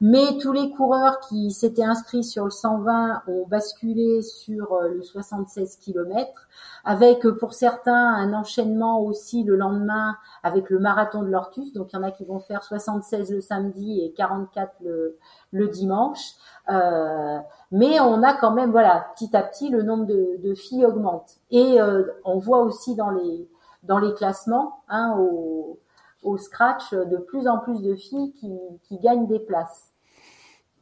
mais 0.00 0.38
tous 0.40 0.52
les 0.52 0.70
coureurs 0.70 1.20
qui 1.20 1.50
s'étaient 1.50 1.84
inscrits 1.84 2.24
sur 2.24 2.44
le 2.44 2.50
120 2.50 3.22
ont 3.28 3.46
basculé 3.46 4.22
sur 4.22 4.72
euh, 4.72 4.88
le 4.88 5.02
76 5.02 5.76
km 5.76 6.48
avec 6.84 7.26
euh, 7.26 7.36
pour 7.36 7.52
certains 7.52 8.14
un 8.14 8.32
enchaînement 8.32 9.02
aussi 9.02 9.44
le 9.44 9.56
lendemain 9.56 10.16
avec 10.42 10.70
le 10.70 10.78
marathon 10.78 11.22
de 11.22 11.28
l'Ortus, 11.28 11.72
donc 11.72 11.92
il 11.92 11.96
y 11.96 11.98
en 11.98 12.02
a 12.02 12.10
qui 12.10 12.24
vont 12.24 12.38
faire 12.38 12.62
76 12.62 13.30
le 13.30 13.40
samedi 13.40 14.00
et 14.02 14.12
44 14.12 14.72
le, 14.84 15.18
le 15.52 15.68
dimanche. 15.68 16.20
Euh, 16.68 17.38
mais 17.72 18.00
on 18.00 18.22
a 18.22 18.34
quand 18.34 18.52
même, 18.52 18.70
voilà, 18.70 19.06
petit 19.14 19.34
à 19.36 19.42
petit, 19.42 19.68
le 19.70 19.82
nombre 19.82 20.06
de, 20.06 20.54
filles 20.54 20.84
augmente. 20.84 21.36
Et 21.50 21.80
euh, 21.80 22.04
on 22.24 22.38
voit 22.38 22.62
aussi 22.62 22.94
dans 22.94 23.10
les 23.10 23.48
dans 23.82 23.98
les 23.98 24.12
classements, 24.12 24.82
hein, 24.88 25.16
au, 25.18 25.78
au 26.22 26.36
scratch, 26.36 26.92
de 26.92 27.16
plus 27.16 27.48
en 27.48 27.58
plus 27.58 27.80
de 27.80 27.94
filles 27.94 28.32
qui, 28.32 28.52
qui 28.82 28.98
gagnent 28.98 29.26
des 29.26 29.40
places. 29.40 29.90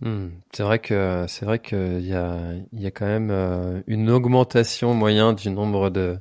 Hmm. 0.01 0.29
c'est 0.53 0.63
vrai 0.63 0.79
que 0.79 1.25
c'est 1.27 1.45
vrai 1.45 1.59
qu'il 1.59 2.07
y 2.07 2.15
a 2.15 2.53
il 2.73 2.81
y 2.81 2.87
a 2.87 2.91
quand 2.93 3.07
même 3.07 3.33
euh, 3.33 3.83
une 3.89 4.11
augmentation 4.11 4.95
moyenne 4.95 5.35
du 5.35 5.51
nombre 5.51 5.91
de 5.91 6.19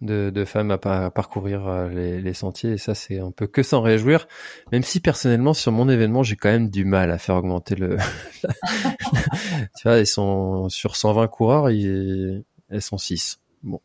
de, 0.00 0.30
de 0.30 0.44
femmes 0.44 0.70
à, 0.70 1.10
parcourir 1.10 1.66
euh, 1.68 1.88
les, 1.88 2.20
les, 2.20 2.34
sentiers. 2.34 2.72
Et 2.72 2.78
ça 2.78 2.94
c'est 2.94 3.20
on 3.20 3.32
peut 3.32 3.46
que 3.46 3.62
s'en 3.62 3.80
réjouir. 3.82 4.26
Même 4.72 4.82
si 4.82 5.00
personnellement 5.00 5.54
sur 5.54 5.72
mon 5.72 5.88
événement 5.88 6.22
j'ai 6.22 6.36
quand 6.36 6.50
même 6.50 6.70
du 6.70 6.84
mal 6.84 7.10
à 7.10 7.18
faire 7.18 7.36
augmenter 7.36 7.74
le 7.74 7.96
tu 9.76 9.82
vois 9.84 9.98
ils 9.98 10.06
sont 10.06 10.68
sur 10.68 10.96
120 10.96 11.28
coureurs 11.28 11.70
ils, 11.70 12.44
elles 12.70 12.82
sont 12.82 12.98
6 12.98 13.40
bon. 13.62 13.80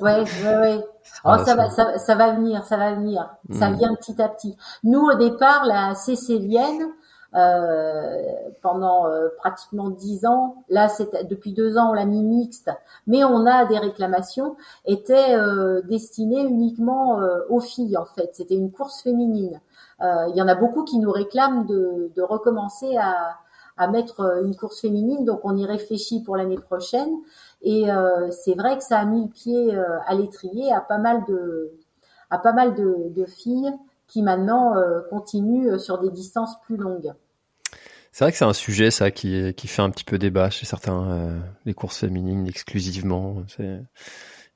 Ouais 0.00 0.20
ouais 0.20 0.24
ouais. 0.44 0.80
Oh, 1.24 1.36
ça, 1.44 1.54
va, 1.54 1.68
ça, 1.70 1.98
ça, 1.98 2.14
va 2.14 2.32
venir 2.34 2.64
ça 2.64 2.76
va 2.76 2.94
venir. 2.94 3.28
Ça 3.50 3.70
mm. 3.70 3.76
vient 3.76 3.94
petit 3.94 4.20
à 4.20 4.28
petit. 4.28 4.56
Nous 4.84 5.00
au 5.00 5.14
départ 5.14 5.64
la 5.66 5.94
Cécilienne 5.94 6.88
pendant 8.60 9.06
euh, 9.06 9.28
pratiquement 9.38 9.88
dix 9.90 10.26
ans. 10.26 10.64
Là, 10.68 10.88
c'est 10.88 11.26
depuis 11.26 11.52
deux 11.52 11.78
ans, 11.78 11.90
on 11.90 11.92
l'a 11.94 12.04
mis 12.04 12.22
mixte, 12.22 12.70
mais 13.06 13.24
on 13.24 13.46
a 13.46 13.64
des 13.64 13.78
réclamations. 13.78 14.56
Était 14.84 15.34
euh, 15.34 15.80
destinée 15.82 16.42
uniquement 16.42 17.20
aux 17.48 17.60
filles 17.60 17.96
en 17.96 18.04
fait. 18.04 18.30
C'était 18.34 18.54
une 18.54 18.70
course 18.70 19.02
féminine. 19.02 19.60
Il 20.00 20.34
y 20.34 20.42
en 20.42 20.48
a 20.48 20.56
beaucoup 20.56 20.82
qui 20.82 20.98
nous 20.98 21.12
réclament 21.12 21.64
de, 21.64 22.10
de 22.16 22.22
recommencer 22.22 22.96
à, 22.96 23.36
à 23.76 23.86
mettre 23.86 24.42
une 24.44 24.56
course 24.56 24.80
féminine, 24.80 25.24
donc 25.24 25.40
on 25.44 25.56
y 25.56 25.64
réfléchit 25.64 26.24
pour 26.24 26.36
l'année 26.36 26.58
prochaine. 26.58 27.08
Et 27.62 27.88
euh, 27.88 28.28
c'est 28.30 28.54
vrai 28.54 28.76
que 28.76 28.82
ça 28.82 28.98
a 28.98 29.04
mis 29.04 29.22
le 29.22 29.28
pied 29.28 29.78
à 30.06 30.14
l'étrier 30.14 30.72
à 30.72 30.80
pas 30.80 30.98
mal 30.98 31.24
de, 31.28 31.70
à 32.30 32.38
pas 32.38 32.52
mal 32.52 32.74
de, 32.74 33.10
de 33.10 33.24
filles 33.26 33.72
qui 34.12 34.22
maintenant 34.22 34.76
euh, 34.76 35.00
continuent 35.08 35.78
sur 35.78 35.98
des 35.98 36.10
distances 36.10 36.60
plus 36.62 36.76
longues. 36.76 37.14
C'est 38.12 38.24
vrai 38.24 38.32
que 38.32 38.36
c'est 38.36 38.44
un 38.44 38.52
sujet 38.52 38.90
ça 38.90 39.10
qui, 39.10 39.54
qui 39.54 39.68
fait 39.68 39.80
un 39.80 39.90
petit 39.90 40.04
peu 40.04 40.18
débat 40.18 40.50
chez 40.50 40.66
certains 40.66 41.10
euh, 41.10 41.40
les 41.64 41.72
courses 41.72 41.98
féminines 41.98 42.46
exclusivement. 42.46 43.42
Il 43.58 43.86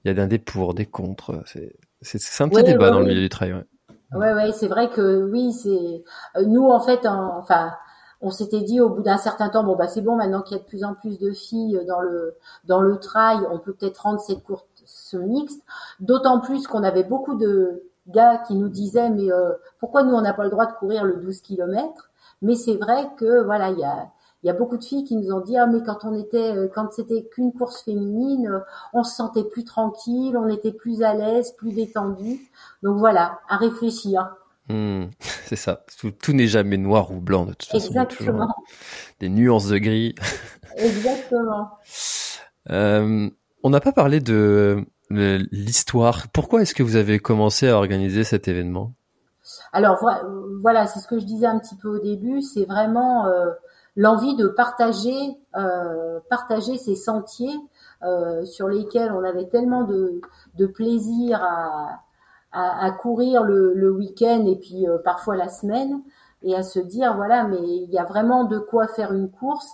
y 0.05 0.09
a 0.11 0.27
des 0.27 0.38
pour, 0.38 0.75
des 0.75 0.85
contre. 0.85 1.42
C'est 1.47 2.42
un 2.42 2.49
petit 2.51 2.64
débat 2.64 2.90
dans 2.90 3.01
le 3.01 3.07
milieu 3.07 3.23
du 3.23 3.31
trail. 3.31 3.64
Ouais, 4.12 4.19
ouais, 4.19 4.35
ouais 4.35 4.53
c'est 4.53 4.69
vrai 4.69 4.90
que 4.90 5.25
oui, 5.31 5.53
c'est 5.53 6.05
euh, 6.37 6.45
nous 6.45 6.69
en 6.69 6.81
fait, 6.81 7.07
enfin, 7.07 7.73
on 8.21 8.31
s'était 8.31 8.61
dit 8.61 8.81
au 8.81 8.90
bout 8.90 9.03
d'un 9.03 9.16
certain 9.16 9.49
temps, 9.49 9.64
bon 9.64 9.75
bah 9.75 9.88
c'est 9.88 10.03
bon, 10.03 10.16
maintenant 10.16 10.42
qu'il 10.42 10.57
y 10.57 10.61
a 10.61 10.62
de 10.62 10.69
plus 10.69 10.85
en 10.85 10.95
plus 10.95 11.19
de 11.19 11.33
filles 11.33 11.81
dans 11.88 12.01
le 12.01 12.37
dans 12.64 12.83
le 12.83 12.99
trail, 12.99 13.38
on 13.51 13.59
peut 13.59 13.73
peut-être 13.73 13.99
rendre 14.03 14.21
cette 14.21 14.42
course 14.42 14.64
mixte. 15.14 15.62
D'autant 15.99 16.40
plus 16.40 16.66
qu'on 16.66 16.85
avait 16.85 17.05
beaucoup 17.05 17.37
de 17.37 17.83
gars 18.07 18.42
qui 18.47 18.55
nous 18.55 18.69
disaient 18.69 19.11
mais 19.11 19.33
euh, 19.33 19.53
pourquoi 19.81 20.03
nous 20.03 20.14
on 20.14 20.21
n'a 20.21 20.35
pas 20.35 20.45
le 20.45 20.51
droit 20.51 20.66
de 20.66 20.73
courir 20.73 21.05
le 21.05 21.16
12 21.16 21.40
km 21.40 22.11
mais 22.42 22.55
c'est 22.55 22.77
vrai 22.77 23.09
que 23.18 23.44
voilà, 23.44 23.70
il 23.70 23.79
y 23.79 23.85
a 23.85 24.11
il 24.42 24.49
y 24.49 24.51
a 24.51 24.53
beaucoup 24.53 24.77
de 24.77 24.85
filles 24.85 25.03
qui 25.03 25.16
nous 25.16 25.33
ont 25.33 25.40
dit 25.40 25.57
ah 25.57 25.66
mais 25.66 25.83
quand 25.85 26.05
on 26.05 26.14
était 26.14 26.57
euh, 26.57 26.68
quand 26.72 26.92
c'était 26.92 27.25
qu'une 27.33 27.53
course 27.53 27.83
féminine, 27.83 28.46
euh, 28.46 28.61
on 28.92 29.03
se 29.03 29.16
sentait 29.16 29.44
plus 29.44 29.64
tranquille, 29.64 30.37
on 30.37 30.49
était 30.49 30.72
plus 30.72 31.03
à 31.03 31.14
l'aise, 31.14 31.53
plus 31.59 31.72
détendu. 31.72 32.40
Donc 32.83 32.99
voilà, 32.99 33.40
à 33.49 33.57
réfléchir. 33.57 34.37
Hmm, 34.68 35.07
c'est 35.46 35.57
ça. 35.57 35.85
Tout, 35.99 36.33
n'est 36.33 36.46
jamais 36.46 36.77
noir 36.77 37.11
ou 37.11 37.20
blanc 37.20 37.46
de 37.46 37.55
toute 37.55 37.70
façon. 37.70 37.88
Exactement. 37.88 38.55
des 39.20 39.29
nuances 39.29 39.68
de 39.68 39.79
gris. 39.79 40.14
Exactement. 40.77 41.70
Euh, 42.70 43.31
on 43.62 43.70
n'a 43.70 43.81
pas 43.81 43.92
parlé 43.92 44.20
de 44.20 44.85
l'histoire. 45.11 46.29
Pourquoi 46.29 46.62
est-ce 46.62 46.75
que 46.75 46.83
vous 46.83 46.96
avez 46.96 47.18
commencé 47.18 47.68
à 47.68 47.77
organiser 47.77 48.22
cet 48.22 48.49
événement? 48.49 48.94
Alors 49.73 49.99
voilà, 50.61 50.87
c'est 50.87 51.01
ce 51.01 51.09
que 51.09 51.19
je 51.19 51.25
disais 51.25 51.47
un 51.47 51.59
petit 51.59 51.77
peu 51.77 51.88
au 51.88 51.99
début, 51.99 52.42
c'est 52.42 52.64
vraiment 52.64 53.27
euh, 53.27 53.51
l'envie 53.97 54.37
de 54.37 54.49
partager, 54.49 55.38
euh, 55.57 56.21
partager 56.31 56.77
ces 56.77 56.97
sentiers 56.97 57.57
euh, 58.03 58.45
sur 58.45 58.69
lesquels 58.69 59.12
on 59.12 59.25
avait 59.25 59.47
tellement 59.47 59.85
de, 59.85 60.21
plaisir 60.75 61.42
à, 62.53 62.90
courir 63.01 63.42
le, 63.42 63.90
week-end 63.92 64.47
et 64.47 64.57
puis 64.57 64.87
parfois 65.05 65.37
la 65.37 65.49
semaine, 65.49 66.01
et 66.42 66.55
à 66.55 66.62
se 66.62 66.79
dire 66.79 67.14
voilà, 67.16 67.45
mais 67.45 67.61
il 67.61 67.90
y 67.90 67.99
a 67.99 68.05
vraiment 68.05 68.45
de 68.45 68.59
quoi 68.59 68.87
faire 68.87 69.12
une 69.12 69.31
course. 69.31 69.69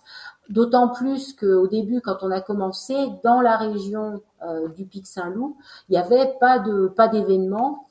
D'autant 0.49 0.89
plus 0.89 1.33
qu'au 1.35 1.69
début, 1.69 2.01
quand 2.01 2.19
on 2.23 2.31
a 2.31 2.41
commencé 2.41 2.95
dans 3.23 3.41
la 3.41 3.57
région 3.57 4.21
du 4.75 4.85
Pic 4.85 5.07
Saint-Loup, 5.07 5.57
il 5.89 5.93
n'y 5.93 5.99
avait 5.99 6.35
pas 6.41 6.59
de 6.59 6.89
pas 6.89 7.09
d'événements 7.09 7.87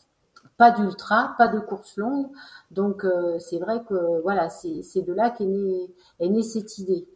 pas 0.61 0.69
d'ultra, 0.69 1.33
pas 1.39 1.47
de 1.47 1.59
course 1.59 1.97
longue. 1.97 2.27
Donc 2.69 3.03
euh, 3.03 3.39
c'est 3.39 3.57
vrai 3.57 3.81
que 3.89 4.21
voilà, 4.21 4.51
c'est 4.51 5.01
de 5.01 5.11
là 5.11 5.31
qu'est 5.31 5.47
née, 5.47 6.43
cette 6.43 6.77
idée. 6.77 7.07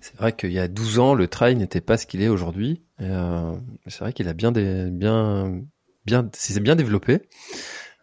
C'est 0.00 0.16
vrai 0.16 0.30
qu'il 0.30 0.52
y 0.52 0.60
a 0.60 0.68
12 0.68 1.00
ans, 1.00 1.14
le 1.14 1.26
trail 1.26 1.56
n'était 1.56 1.80
pas 1.80 1.96
ce 1.96 2.06
qu'il 2.06 2.22
est 2.22 2.28
aujourd'hui. 2.28 2.84
Euh, 3.00 3.56
c'est 3.88 3.98
vrai 3.98 4.12
qu'il 4.12 4.28
a 4.28 4.32
bien, 4.32 4.52
bien, 4.52 5.60
bien, 6.06 6.30
c'est 6.34 6.60
bien 6.60 6.76
développé. 6.76 7.22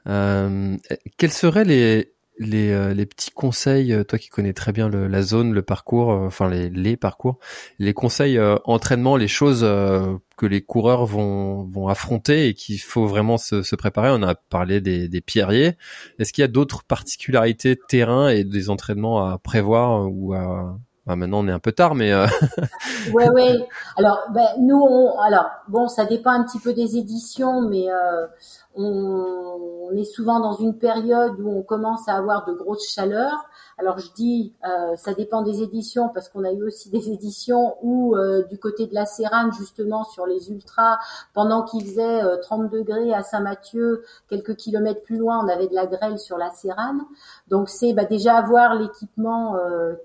Euh, 0.08 0.76
quels 1.18 1.32
seraient 1.32 1.64
les, 1.64 2.14
les, 2.42 2.72
euh, 2.72 2.94
les 2.94 3.06
petits 3.06 3.32
conseils, 3.32 3.94
euh, 3.94 4.04
toi 4.04 4.18
qui 4.18 4.30
connais 4.30 4.54
très 4.54 4.72
bien 4.72 4.90
le, 4.90 5.08
la 5.08 5.22
zone, 5.22 5.54
le 5.54 5.62
parcours, 5.62 6.12
euh, 6.12 6.26
enfin 6.26 6.50
les, 6.50 6.98
parcours, 6.98 7.38
les 7.80 7.94
conseils 7.94 8.40
entraînement, 8.66 9.16
les 9.16 9.28
choses 9.28 9.62
que 9.62 10.46
les 10.46 10.62
coureurs 10.62 11.06
vont, 11.06 11.64
vont 11.66 11.88
affronter 11.88 12.48
et 12.48 12.54
qu'il 12.54 12.80
faut 12.80 13.06
vraiment 13.06 13.38
se, 13.38 13.76
préparer. 13.76 14.10
On 14.10 14.24
a 14.24 14.36
parlé 14.36 14.82
des, 14.82 15.08
des 15.08 15.22
pierriers. 15.22 15.74
Est-ce 16.20 16.34
qu'il 16.34 16.42
y 16.42 16.46
a 16.46 16.48
d'autres 16.48 16.84
particularités 16.84 17.78
terrain 17.88 18.30
et 18.30 18.44
des 18.44 18.70
entraînements 18.70 19.26
à 19.28 19.38
prévoir 19.38 20.10
ou 20.12 20.34
à, 20.34 20.78
bah 21.06 21.16
maintenant 21.16 21.40
on 21.40 21.48
est 21.48 21.52
un 21.52 21.60
peu 21.60 21.72
tard, 21.72 21.96
mais. 21.96 22.12
Euh... 22.12 22.28
ouais, 23.14 23.30
ouais. 23.30 23.68
Alors, 23.98 24.20
ben, 24.34 24.48
nous, 24.60 24.80
on, 24.80 25.20
alors 25.20 25.50
bon, 25.68 25.88
ça 25.88 26.06
dépend 26.06 26.32
un 26.32 26.44
petit 26.44 26.60
peu 26.60 26.74
des 26.74 26.96
éditions, 26.98 27.62
mais 27.62 27.92
euh, 27.92 28.28
on, 28.76 29.90
on, 29.92 29.98
est 29.98 30.04
souvent 30.04 30.40
dans 30.40 30.54
une 30.54 30.78
période 30.78 31.40
où 31.40 31.50
on 31.50 31.64
commence 31.64 32.08
à 32.08 32.16
avoir 32.16 32.46
de 32.46 32.54
grosses 32.54 32.88
chaleurs. 32.94 33.50
Alors 33.78 34.00
je 34.00 34.12
dis, 34.14 34.54
euh, 34.68 34.96
ça 34.96 35.14
dépend 35.14 35.42
des 35.42 35.62
éditions 35.62 36.10
parce 36.10 36.30
qu'on 36.30 36.44
a 36.44 36.52
eu 36.52 36.64
aussi 36.64 36.90
des 36.90 37.10
éditions 37.10 37.78
où 37.82 38.16
euh, 38.16 38.44
du 38.44 38.58
côté 38.58 38.88
de 38.88 38.94
la 38.94 39.06
Sérane, 39.06 39.52
justement 39.54 40.04
sur 40.04 40.26
les 40.26 40.52
ultras, 40.52 41.00
pendant 41.34 41.64
qu'il 41.64 41.84
faisait 41.84 42.22
30 42.42 42.74
euh, 42.74 42.80
degrés 42.80 43.14
à 43.14 43.24
Saint-Mathieu, 43.24 44.04
quelques 44.30 44.56
kilomètres 44.56 45.04
plus 45.04 45.18
loin, 45.18 45.44
on 45.44 45.48
avait 45.48 45.68
de 45.68 45.76
la 45.76 45.86
grêle 45.86 46.20
sur 46.20 46.38
la 46.38 46.52
Sérane. 46.52 47.02
Donc 47.48 47.70
c'est 47.70 47.94
bah, 47.94 48.06
déjà 48.06 48.38
avoir 48.38 48.76
l'équipement 48.76 49.58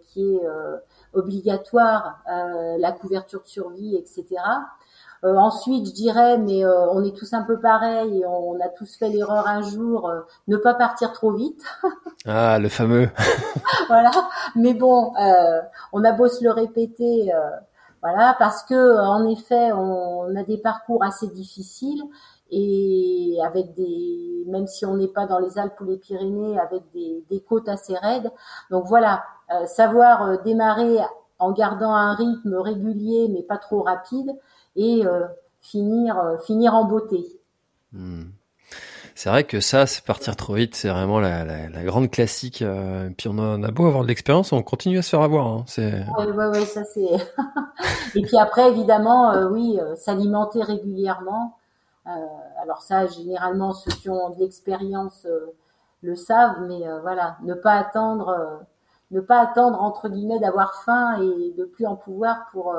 qui 0.05 0.22
est 0.22 0.42
obligatoire, 1.12 2.22
la 2.26 2.92
couverture 2.92 3.42
de 3.42 3.46
survie, 3.46 3.96
etc. 3.96 4.24
Euh, 5.26 5.34
ensuite, 5.36 5.86
je 5.88 5.92
dirais, 5.92 6.38
mais 6.38 6.64
euh, 6.64 6.88
on 6.92 7.02
est 7.02 7.16
tous 7.16 7.32
un 7.32 7.42
peu 7.42 7.58
pareils, 7.58 8.20
et 8.20 8.26
on, 8.26 8.60
a 8.60 8.68
tous 8.68 8.96
fait 8.96 9.08
l'erreur 9.08 9.48
un 9.48 9.60
jour, 9.62 10.08
euh, 10.08 10.20
ne 10.46 10.56
pas 10.56 10.74
partir 10.74 11.12
trop 11.12 11.32
vite. 11.32 11.64
ah, 12.26 12.58
le 12.60 12.68
fameux. 12.68 13.08
voilà. 13.88 14.12
Mais 14.54 14.72
bon, 14.72 15.12
on 15.92 16.04
a 16.04 16.12
beau 16.12 16.28
se 16.28 16.44
le 16.44 16.52
répéter, 16.52 17.32
voilà, 18.02 18.36
parce 18.38 18.62
que 18.62 19.00
en 19.00 19.26
effet, 19.26 19.72
on, 19.72 20.36
a 20.36 20.44
des 20.44 20.58
parcours 20.58 21.02
assez 21.02 21.26
difficiles 21.28 22.02
et 22.50 23.38
avec 23.44 23.74
des, 23.74 24.44
même 24.46 24.68
si 24.68 24.86
on 24.86 24.96
n'est 24.96 25.08
pas 25.08 25.26
dans 25.26 25.40
les 25.40 25.58
Alpes 25.58 25.80
ou 25.80 25.86
les 25.86 25.96
Pyrénées, 25.96 26.58
avec 26.60 26.82
des, 26.92 27.24
des 27.30 27.40
côtes 27.40 27.68
assez 27.68 27.96
raides. 27.96 28.30
Donc 28.70 28.84
voilà, 28.86 29.24
savoir 29.66 30.40
démarrer 30.42 30.98
en 31.38 31.52
gardant 31.52 31.92
un 31.92 32.14
rythme 32.14 32.54
régulier 32.54 33.28
mais 33.28 33.42
pas 33.42 33.58
trop 33.58 33.82
rapide 33.82 34.32
et 34.76 35.06
euh, 35.06 35.26
finir 35.60 36.18
euh, 36.18 36.38
finir 36.38 36.74
en 36.74 36.84
beauté. 36.84 37.26
Hmm. 37.92 38.24
C'est 39.18 39.30
vrai 39.30 39.44
que 39.44 39.60
ça, 39.60 39.86
c'est 39.86 40.04
partir 40.04 40.36
trop 40.36 40.52
vite, 40.52 40.74
c'est 40.74 40.90
vraiment 40.90 41.20
la, 41.20 41.42
la, 41.42 41.70
la, 41.70 41.82
grande 41.84 42.10
classique. 42.10 42.60
Euh, 42.60 43.08
puis 43.16 43.28
on 43.28 43.38
a, 43.38 43.56
on 43.56 43.62
a, 43.62 43.70
beau 43.70 43.86
avoir 43.86 44.02
de 44.02 44.08
l'expérience, 44.08 44.52
on 44.52 44.62
continue 44.62 44.98
à 44.98 45.02
se 45.02 45.08
faire 45.08 45.22
avoir. 45.22 45.46
Hein, 45.46 45.64
c'est. 45.66 46.04
Ouais, 46.18 46.30
ouais, 46.30 46.46
ouais, 46.48 46.66
ça 46.66 46.84
c'est. 46.84 47.00
et 48.14 48.22
puis 48.22 48.36
après, 48.36 48.68
évidemment, 48.68 49.32
euh, 49.32 49.48
oui, 49.48 49.80
s'alimenter 49.96 50.62
régulièrement. 50.62 51.56
Euh, 52.06 52.10
alors 52.60 52.82
ça, 52.82 53.06
généralement, 53.06 53.72
ceux 53.72 53.90
qui 53.92 54.10
ont 54.10 54.28
de 54.28 54.38
l'expérience 54.38 55.26
le 56.02 56.14
savent, 56.14 56.60
mais 56.68 56.82
voilà, 57.00 57.38
ne 57.42 57.54
pas 57.54 57.72
attendre, 57.72 58.60
ne 59.12 59.20
pas 59.20 59.40
attendre 59.40 59.80
entre 59.80 60.10
guillemets 60.10 60.40
d'avoir 60.40 60.82
faim 60.84 61.22
et 61.22 61.54
de 61.56 61.64
plus 61.64 61.86
en 61.86 61.96
pouvoir 61.96 62.48
pour 62.52 62.76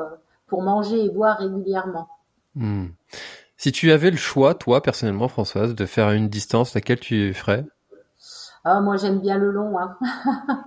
pour 0.48 0.62
manger 0.62 1.04
et 1.04 1.10
boire 1.10 1.38
régulièrement. 1.38 2.08
Hmm. 2.54 2.86
Si 3.56 3.72
tu 3.72 3.92
avais 3.92 4.10
le 4.10 4.16
choix, 4.16 4.54
toi, 4.54 4.82
personnellement, 4.82 5.28
Françoise, 5.28 5.74
de 5.74 5.86
faire 5.86 6.10
une 6.10 6.28
distance, 6.28 6.74
laquelle 6.74 7.00
tu 7.00 7.34
ferais? 7.34 7.64
Ah, 8.64 8.80
Moi, 8.80 8.96
j'aime 8.96 9.20
bien 9.20 9.36
le 9.36 9.50
long. 9.50 9.78
Hein. 9.78 9.96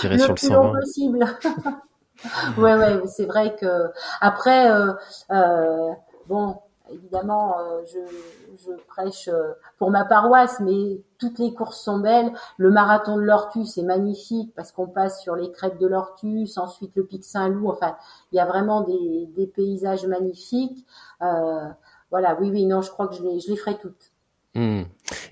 Tirer 0.00 0.18
sur 0.18 0.28
le 0.28 0.34
plus 0.34 0.50
long 0.50 0.72
possible. 0.72 1.24
ouais, 2.58 2.74
ouais, 2.74 3.02
c'est 3.06 3.26
vrai 3.26 3.54
que 3.56 3.90
après, 4.20 4.70
euh, 4.70 4.92
euh, 5.30 5.90
bon, 6.26 6.56
évidemment, 6.90 7.58
euh, 7.58 7.82
je, 7.92 7.98
je, 8.56 8.70
prêche 8.88 9.28
euh, 9.28 9.52
pour 9.78 9.90
ma 9.90 10.04
paroisse, 10.04 10.60
mais 10.60 11.00
toutes 11.18 11.38
les 11.38 11.54
courses 11.54 11.80
sont 11.80 11.98
belles. 11.98 12.32
Le 12.56 12.70
marathon 12.70 13.16
de 13.16 13.22
l'Ortus 13.22 13.76
est 13.78 13.82
magnifique 13.82 14.52
parce 14.54 14.72
qu'on 14.72 14.86
passe 14.86 15.22
sur 15.22 15.36
les 15.36 15.50
crêtes 15.50 15.78
de 15.78 15.86
l'Ortus, 15.86 16.58
ensuite 16.58 16.92
le 16.94 17.04
pic 17.04 17.24
Saint-Loup. 17.24 17.68
Enfin, 17.68 17.96
il 18.32 18.36
y 18.36 18.40
a 18.40 18.46
vraiment 18.46 18.82
des, 18.82 19.28
des 19.36 19.46
paysages 19.46 20.06
magnifiques. 20.06 20.86
Euh, 21.22 21.68
voilà, 22.10 22.36
oui, 22.40 22.48
oui, 22.50 22.64
non, 22.64 22.80
je 22.80 22.90
crois 22.90 23.08
que 23.08 23.16
je 23.16 23.22
les, 23.22 23.56
ferai 23.56 23.76
toutes. 23.78 24.12
Hmm. 24.54 24.82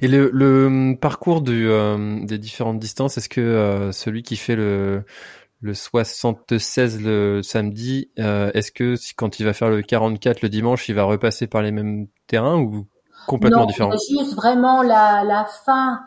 Et 0.00 0.08
le, 0.08 0.66
hum, 0.66 0.98
parcours 0.98 1.44
euh, 1.48 2.24
des 2.24 2.38
différentes 2.38 2.80
distances, 2.80 3.18
est-ce 3.18 3.28
que 3.28 3.40
euh, 3.40 3.92
celui 3.92 4.24
qui 4.24 4.37
fait 4.37 4.56
le, 4.56 5.04
le 5.62 5.74
76 5.74 7.00
le 7.02 7.40
samedi, 7.42 8.11
euh, 8.18 8.50
est-ce 8.52 8.72
que 8.72 8.96
quand 9.14 9.38
il 9.38 9.46
va 9.46 9.52
faire 9.52 9.70
le 9.70 9.80
44 9.80 10.42
le 10.42 10.48
dimanche, 10.48 10.88
il 10.88 10.96
va 10.96 11.04
repasser 11.04 11.46
par 11.46 11.62
les 11.62 11.70
mêmes 11.70 12.08
terrains 12.26 12.58
ou 12.58 12.88
complètement 13.26 13.66
Non, 13.66 13.92
juste 13.92 14.35
vraiment 14.35 14.82
la, 14.82 15.24
la 15.24 15.44
fin, 15.44 16.00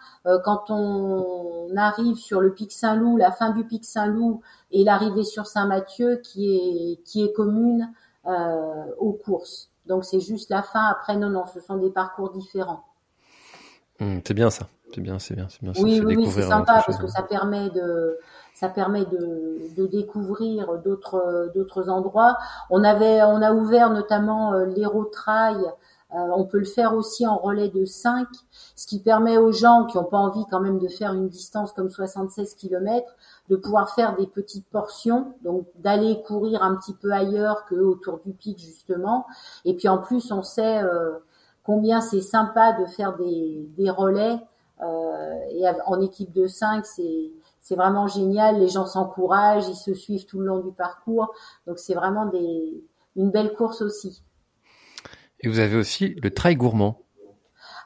quand 0.44 0.70
on 0.70 1.68
arrive 1.76 2.18
sur 2.18 2.42
le 2.42 2.54
pic 2.54 2.72
Saint-Loup, 2.72 3.18
la 3.18 3.32
fin 3.32 3.52
du 3.52 3.66
pic 3.66 3.86
Saint-Loup 3.86 4.42
et 4.72 4.84
l'arrivée 4.84 5.24
sur 5.24 5.48
Saint-Mathieu 5.48 6.18
qui 6.24 6.56
est, 6.56 7.04
qui 7.04 7.24
est 7.24 7.34
commune 7.34 7.92
aux 8.26 9.14
courses. 9.14 9.70
Donc 9.86 10.04
c'est 10.04 10.20
juste 10.20 10.50
la 10.50 10.64
fin. 10.64 10.84
Après, 10.86 11.16
non, 11.16 11.30
non, 11.30 11.46
ce 11.46 11.60
sont 11.60 11.78
des 11.78 11.92
parcours 11.92 12.32
différents. 12.32 12.84
Mmh, 14.00 14.20
c'est 14.26 14.34
bien 14.34 14.50
ça. 14.50 14.68
C'est 14.94 15.02
bien, 15.02 15.20
c'est 15.20 15.36
bien, 15.36 15.48
c'est 15.50 15.62
bien. 15.62 15.74
Oui, 15.78 16.02
oui, 16.04 16.16
oui 16.16 16.28
c'est 16.32 16.44
sympa 16.44 16.82
parce 16.86 16.98
que 16.98 17.08
ça 17.08 17.22
permet 17.22 17.70
de, 17.70 18.18
ça 18.54 18.70
permet 18.70 19.06
de, 19.06 19.58
de 19.76 19.88
découvrir 19.88 20.78
d'autres, 20.84 21.52
d'autres 21.54 21.90
endroits. 21.90 22.38
On 22.70 22.84
avait, 22.84 23.22
on 23.24 23.42
a 23.42 23.52
ouvert 23.52 23.90
notamment 23.90 24.54
euh, 24.54 24.66
l'Hérotrail. 24.66 25.58
Euh, 26.14 26.18
on 26.36 26.46
peut 26.46 26.60
le 26.60 26.66
faire 26.66 26.94
aussi 26.94 27.26
en 27.26 27.38
relais 27.38 27.70
de 27.70 27.84
5, 27.84 28.28
ce 28.76 28.88
qui 28.88 29.00
permet 29.00 29.38
aux 29.38 29.52
gens 29.52 29.86
qui 29.86 29.98
n'ont 29.98 30.04
pas 30.06 30.18
envie 30.18 30.46
quand 30.50 30.60
même 30.60 30.78
de 30.78 30.88
faire 30.88 31.14
une 31.14 31.28
distance 31.30 31.74
comme 31.74 31.90
76 31.90 32.54
km 32.56 33.16
de 33.50 33.56
pouvoir 33.56 33.94
faire 33.94 34.16
des 34.16 34.28
petites 34.28 34.68
portions, 34.68 35.34
donc 35.44 35.66
d'aller 35.76 36.22
courir 36.24 36.64
un 36.64 36.76
petit 36.76 36.94
peu 36.94 37.12
ailleurs 37.12 37.66
que 37.66 37.76
autour 37.76 38.20
du 38.26 38.34
pic 38.34 38.60
justement. 38.60 39.26
Et 39.66 39.76
puis 39.76 39.88
en 39.88 39.98
plus, 39.98 40.32
on 40.32 40.44
sait 40.44 40.84
euh, 40.84 41.18
combien 41.64 42.02
c'est 42.02 42.22
sympa 42.22 42.74
de 42.74 42.86
faire 42.86 43.18
des, 43.18 43.68
des 43.76 43.90
relais 43.90 44.40
euh, 44.82 45.34
et 45.52 45.64
en 45.86 46.02
équipe 46.02 46.32
de 46.34 46.48
5, 46.48 46.86
c'est 46.86 47.32
c'est 47.62 47.76
vraiment 47.76 48.08
génial. 48.08 48.60
Les 48.60 48.68
gens 48.68 48.86
s'encouragent, 48.86 49.68
ils 49.68 49.76
se 49.76 49.96
suivent 49.96 50.26
tout 50.26 50.40
le 50.40 50.46
long 50.46 50.60
du 50.60 50.72
parcours, 50.72 51.34
donc 51.66 51.80
c'est 51.80 51.96
vraiment 51.96 52.28
des 52.28 52.84
une 53.16 53.32
belle 53.32 53.54
course 53.54 53.82
aussi. 53.82 54.22
Et 55.42 55.48
vous 55.48 55.60
avez 55.60 55.76
aussi 55.76 56.16
le 56.22 56.32
trail 56.32 56.56
gourmand. 56.56 57.02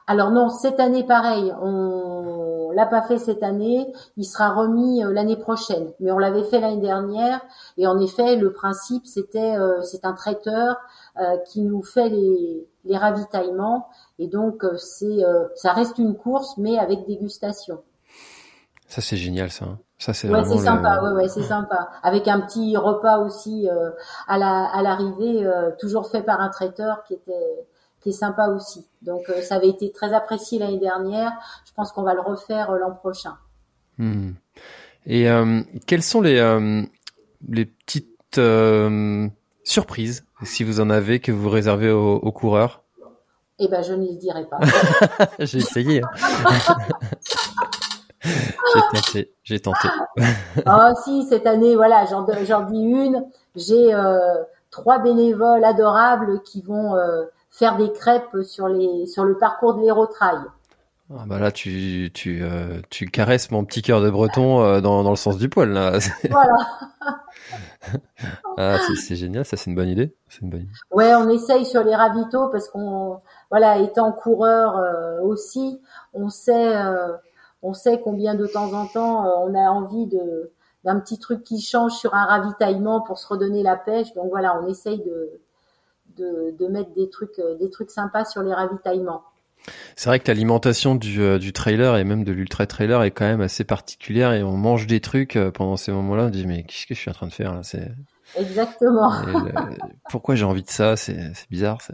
Alors 0.06 0.30
non, 0.30 0.48
cette 0.48 0.80
année 0.80 1.04
pareil, 1.04 1.52
on 1.62 2.70
l'a 2.74 2.86
pas 2.86 3.02
fait 3.02 3.18
cette 3.18 3.42
année, 3.42 3.86
il 4.16 4.24
sera 4.24 4.52
remis 4.52 5.04
euh, 5.04 5.12
l'année 5.12 5.36
prochaine. 5.36 5.92
Mais 6.00 6.10
on 6.10 6.18
l'avait 6.18 6.42
fait 6.44 6.60
l'année 6.60 6.80
dernière 6.80 7.40
et 7.76 7.86
en 7.86 7.98
effet, 8.00 8.36
le 8.36 8.52
principe 8.52 9.06
c'était 9.06 9.56
euh, 9.56 9.80
c'est 9.82 10.04
un 10.04 10.12
traiteur 10.12 10.76
euh, 11.20 11.36
qui 11.46 11.62
nous 11.62 11.82
fait 11.82 12.08
les, 12.08 12.66
les 12.84 12.96
ravitaillements 12.96 13.88
et 14.18 14.26
donc 14.26 14.64
c'est 14.76 15.20
ça 15.54 15.72
reste 15.72 15.98
une 15.98 16.16
course 16.16 16.56
mais 16.58 16.78
avec 16.78 17.06
dégustation. 17.06 17.82
Ça 18.88 19.00
c'est 19.00 19.16
génial 19.16 19.50
ça. 19.50 19.78
Hein. 20.00 20.12
Ça 20.12 20.14
c'est 20.14 20.30
ouais, 20.30 20.44
c'est 20.44 20.58
sympa, 20.58 21.00
ouais, 21.02 21.12
ouais, 21.12 21.28
c'est 21.28 21.42
sympa. 21.42 21.90
Avec 22.02 22.26
un 22.26 22.40
petit 22.40 22.76
repas 22.76 23.18
aussi 23.18 23.68
à 24.26 24.38
la 24.38 24.64
à 24.64 24.82
l'arrivée, 24.82 25.48
toujours 25.78 26.10
fait 26.10 26.22
par 26.22 26.40
un 26.40 26.48
traiteur 26.48 27.04
qui 27.04 27.14
était 27.14 27.66
qui 28.00 28.10
est 28.10 28.12
sympa 28.12 28.48
aussi. 28.48 28.86
Donc 29.02 29.28
euh, 29.28 29.42
ça 29.42 29.56
avait 29.56 29.68
été 29.68 29.92
très 29.92 30.12
apprécié 30.12 30.58
l'année 30.58 30.78
dernière. 30.78 31.32
Je 31.66 31.72
pense 31.72 31.92
qu'on 31.92 32.02
va 32.02 32.14
le 32.14 32.20
refaire 32.20 32.70
euh, 32.70 32.78
l'an 32.78 32.92
prochain. 32.92 33.36
Hmm. 33.98 34.32
Et 35.06 35.30
euh, 35.30 35.62
quelles 35.86 36.02
sont 36.02 36.20
les 36.20 36.40
les 37.48 37.64
petites 37.64 38.40
surprises, 39.64 40.24
si 40.42 40.64
vous 40.64 40.80
en 40.80 40.90
avez, 40.90 41.20
que 41.20 41.32
vous 41.32 41.48
réservez 41.48 41.90
aux, 41.90 42.32
coureurs? 42.32 42.82
Eh 43.58 43.68
ben, 43.68 43.82
je 43.82 43.92
ne 43.92 44.06
les 44.06 44.16
dirai 44.16 44.46
pas. 44.46 44.58
j'ai 45.38 45.58
essayé. 45.58 46.02
J'ai 48.24 48.80
tenté, 48.92 49.34
j'ai 49.44 49.60
tenté. 49.60 49.88
oh 50.66 50.92
si, 51.04 51.24
cette 51.24 51.46
année, 51.46 51.74
voilà, 51.74 52.04
j'en 52.04 52.22
dis 52.22 52.82
une. 52.82 53.24
J'ai 53.56 53.94
trois 54.70 54.98
bénévoles 54.98 55.64
adorables 55.64 56.42
qui 56.42 56.60
vont 56.60 56.96
faire 57.50 57.76
des 57.76 57.92
crêpes 57.92 58.42
sur 58.42 58.68
les 58.68 59.06
sur 59.06 59.24
le 59.24 59.36
parcours 59.36 59.74
de 59.74 59.82
l'Hérotrail. 59.82 60.38
Ah 61.12 61.24
bah 61.26 61.40
là 61.40 61.50
tu 61.50 62.10
tu 62.14 62.40
euh, 62.40 62.80
tu 62.88 63.06
caresses 63.06 63.50
mon 63.50 63.64
petit 63.64 63.82
cœur 63.82 64.00
de 64.00 64.08
breton 64.10 64.62
euh, 64.62 64.80
dans 64.80 65.02
dans 65.02 65.10
le 65.10 65.16
sens 65.16 65.38
du 65.38 65.48
poil 65.48 65.70
là. 65.70 65.98
Voilà. 66.30 66.54
ah 68.58 68.78
c'est 68.94 69.16
génial, 69.16 69.44
ça 69.44 69.56
c'est 69.56 69.70
une 69.70 69.74
bonne 69.74 69.88
idée, 69.88 70.14
c'est 70.28 70.42
une 70.42 70.50
bonne 70.50 70.60
idée. 70.60 70.70
Ouais, 70.92 71.12
on 71.14 71.28
essaye 71.28 71.66
sur 71.66 71.82
les 71.82 71.96
ravitaux 71.96 72.48
parce 72.48 72.68
qu'on 72.68 73.20
voilà, 73.50 73.78
étant 73.78 74.12
coureur 74.12 74.76
euh, 74.76 75.20
aussi, 75.22 75.80
on 76.14 76.28
sait 76.28 76.76
on 77.62 77.72
sait 77.72 78.00
combien 78.00 78.34
de 78.34 78.46
temps 78.46 78.72
en 78.72 78.86
temps 78.86 79.24
on 79.44 79.54
a 79.54 79.70
envie 79.70 80.06
de 80.06 80.52
d'un 80.82 80.98
petit 80.98 81.18
truc 81.18 81.44
qui 81.44 81.60
change 81.60 81.92
sur 81.92 82.14
un 82.14 82.24
ravitaillement 82.24 83.02
pour 83.02 83.18
se 83.18 83.26
redonner 83.26 83.62
la 83.62 83.76
pêche. 83.76 84.14
Donc 84.14 84.30
voilà, 84.30 84.58
on 84.62 84.66
essaye 84.66 84.98
de 84.98 85.40
de, 86.16 86.68
mettre 86.68 86.92
des 86.92 87.08
trucs, 87.08 87.38
euh, 87.38 87.56
des 87.56 87.70
trucs 87.70 87.90
sympas 87.90 88.24
sur 88.24 88.42
les 88.42 88.52
ravitaillements. 88.52 89.22
C'est 89.94 90.08
vrai 90.08 90.18
que 90.20 90.28
l'alimentation 90.28 90.94
du, 90.94 91.20
euh, 91.20 91.38
du 91.38 91.52
trailer 91.52 91.96
et 91.96 92.04
même 92.04 92.24
de 92.24 92.32
l'ultra 92.32 92.66
trailer 92.66 93.02
est 93.02 93.10
quand 93.10 93.26
même 93.26 93.42
assez 93.42 93.64
particulière 93.64 94.32
et 94.32 94.42
on 94.42 94.56
mange 94.56 94.86
des 94.86 95.00
trucs 95.00 95.36
euh, 95.36 95.50
pendant 95.50 95.76
ces 95.76 95.92
moments-là. 95.92 96.24
On 96.24 96.30
dit 96.30 96.46
mais 96.46 96.62
qu'est-ce 96.62 96.86
que 96.86 96.94
je 96.94 97.00
suis 97.00 97.10
en 97.10 97.14
train 97.14 97.26
de 97.26 97.32
faire 97.32 97.54
là? 97.54 97.62
C'est 97.62 97.92
exactement. 98.36 99.12
pourquoi 100.10 100.34
j'ai 100.34 100.44
envie 100.44 100.62
de 100.62 100.70
ça? 100.70 100.96
C'est 100.96 101.32
bizarre. 101.50 101.78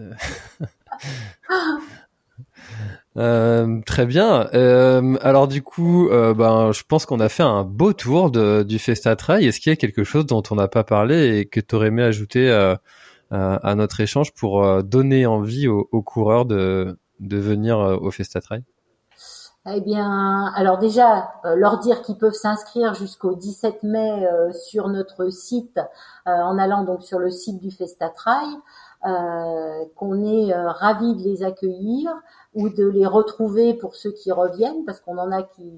très 3.16 4.06
bien. 4.06 4.48
alors 5.20 5.48
du 5.48 5.62
coup, 5.62 6.08
ben, 6.10 6.72
je 6.72 6.82
pense 6.86 7.06
qu'on 7.06 7.20
a 7.20 7.28
fait 7.28 7.42
un 7.42 7.64
beau 7.64 7.92
tour 7.92 8.30
de, 8.30 8.62
du 8.62 8.78
Festa 8.78 9.16
Trail. 9.16 9.46
Est-ce 9.46 9.60
qu'il 9.60 9.70
y 9.70 9.72
a 9.72 9.76
quelque 9.76 10.04
chose 10.04 10.26
dont 10.26 10.42
on 10.50 10.54
n'a 10.56 10.68
pas 10.68 10.84
parlé 10.84 11.38
et 11.38 11.46
que 11.46 11.60
tu 11.60 11.74
aurais 11.74 11.88
aimé 11.88 12.02
ajouter 12.02 12.50
euh, 13.32 13.58
à 13.60 13.74
notre 13.74 13.98
échange 13.98 14.32
pour 14.34 14.64
euh, 14.64 14.82
donner 14.82 15.26
envie 15.26 15.66
aux, 15.66 16.02
coureurs 16.02 16.44
de, 16.44 16.96
de 17.18 17.36
venir 17.36 17.80
euh, 17.80 17.96
au 17.96 18.12
Festa 18.12 18.40
Trail? 18.40 18.62
Eh 19.68 19.80
bien, 19.80 20.52
alors 20.54 20.78
déjà, 20.78 21.32
leur 21.56 21.80
dire 21.80 22.02
qu'ils 22.02 22.18
peuvent 22.18 22.34
s'inscrire 22.34 22.94
jusqu'au 22.94 23.34
17 23.34 23.82
mai 23.82 24.24
sur 24.68 24.88
notre 24.88 25.28
site, 25.28 25.80
en 26.24 26.56
allant 26.56 26.84
donc 26.84 27.02
sur 27.02 27.18
le 27.18 27.30
site 27.32 27.60
du 27.60 27.72
Festa 27.72 28.08
Trail, 28.10 28.46
qu'on 29.96 30.22
est 30.22 30.54
ravis 30.54 31.16
de 31.16 31.22
les 31.24 31.42
accueillir 31.42 32.14
ou 32.56 32.70
de 32.70 32.86
les 32.86 33.06
retrouver 33.06 33.74
pour 33.74 33.94
ceux 33.94 34.10
qui 34.10 34.32
reviennent, 34.32 34.84
parce 34.84 34.98
qu'on 35.00 35.18
en 35.18 35.30
a 35.30 35.42
qui, 35.42 35.70